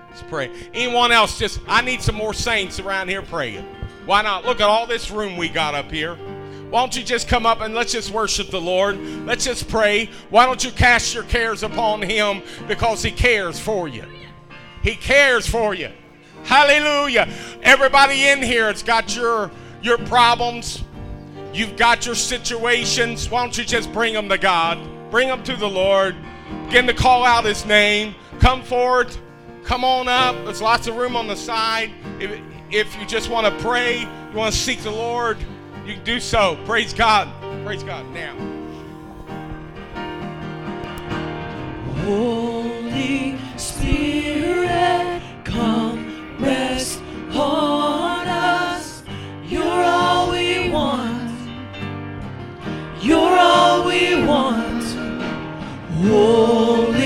Let's 0.10 0.24
pray. 0.24 0.50
Anyone 0.74 1.12
else 1.12 1.38
just, 1.38 1.60
I 1.68 1.82
need 1.82 2.02
some 2.02 2.16
more 2.16 2.34
saints 2.34 2.80
around 2.80 3.10
here 3.10 3.22
praying. 3.22 3.66
Why 4.06 4.22
not? 4.22 4.46
Look 4.46 4.62
at 4.62 4.70
all 4.70 4.88
this 4.88 5.12
room 5.12 5.38
we 5.38 5.50
got 5.50 5.76
up 5.76 5.92
here. 5.92 6.18
Why 6.74 6.80
don't 6.80 6.98
you 6.98 7.04
just 7.04 7.28
come 7.28 7.46
up 7.46 7.62
and 7.62 7.76
let's 7.76 7.92
just 7.92 8.10
worship 8.10 8.50
the 8.50 8.60
Lord? 8.60 8.98
Let's 9.28 9.46
just 9.46 9.68
pray. 9.68 10.10
Why 10.32 10.48
don't 10.48 10.64
you 10.64 10.72
cast 10.72 11.14
your 11.14 11.22
cares 11.22 11.62
upon 11.62 12.02
Him 12.02 12.42
because 12.68 13.04
He 13.04 13.12
cares 13.12 13.60
for 13.60 13.88
you? 13.88 14.06
He 14.82 14.96
cares 14.96 15.46
for 15.46 15.76
you. 15.76 15.92
Hallelujah. 16.46 17.32
Everybody 17.62 18.28
in 18.30 18.42
here, 18.42 18.70
it's 18.70 18.82
got 18.82 19.16
your 19.16 19.52
your 19.84 20.00
problems. 20.00 20.84
You've 21.54 21.76
got 21.76 22.08
your 22.08 22.16
situations. 22.16 23.30
Why 23.30 23.44
don't 23.44 23.56
you 23.56 23.66
just 23.66 23.94
bring 23.94 24.16
them 24.16 24.28
to 24.30 24.40
God? 24.40 24.80
Bring 25.12 25.28
them 25.28 25.44
to 25.44 25.56
the 25.56 25.70
Lord. 25.70 26.16
Begin 26.66 26.88
to 26.88 26.94
call 26.96 27.24
out 27.24 27.46
His 27.46 27.68
name. 27.68 28.16
Come 28.40 28.64
forward. 28.64 29.16
Come 29.64 29.84
on 29.84 30.08
up. 30.08 30.44
There's 30.44 30.60
lots 30.60 30.88
of 30.88 30.96
room 30.96 31.16
on 31.16 31.28
the 31.28 31.36
side. 31.36 31.92
If, 32.20 32.32
if 32.72 33.00
you 33.00 33.06
just 33.06 33.30
want 33.30 33.46
to 33.46 33.64
pray, 33.64 34.00
you 34.00 34.34
want 34.34 34.52
to 34.52 34.60
seek 34.60 34.80
the 34.80 34.90
Lord, 34.90 35.38
you 35.86 35.96
can 35.96 36.04
do 36.04 36.20
so. 36.20 36.58
Praise 36.66 36.94
God. 36.94 37.28
Praise 37.66 37.84
God 37.84 38.06
now. 38.14 38.36
Holy 42.06 43.38
Spirit, 43.58 45.22
come 45.44 46.38
rest 46.40 47.02
on 47.32 48.28
us. 48.28 49.04
You're 49.46 49.64
all 49.64 50.32
we 50.32 50.70
want. 50.70 51.32
You're 53.02 53.38
all 53.38 53.86
we 53.86 54.26
want. 54.26 54.84
Holy 56.02 57.03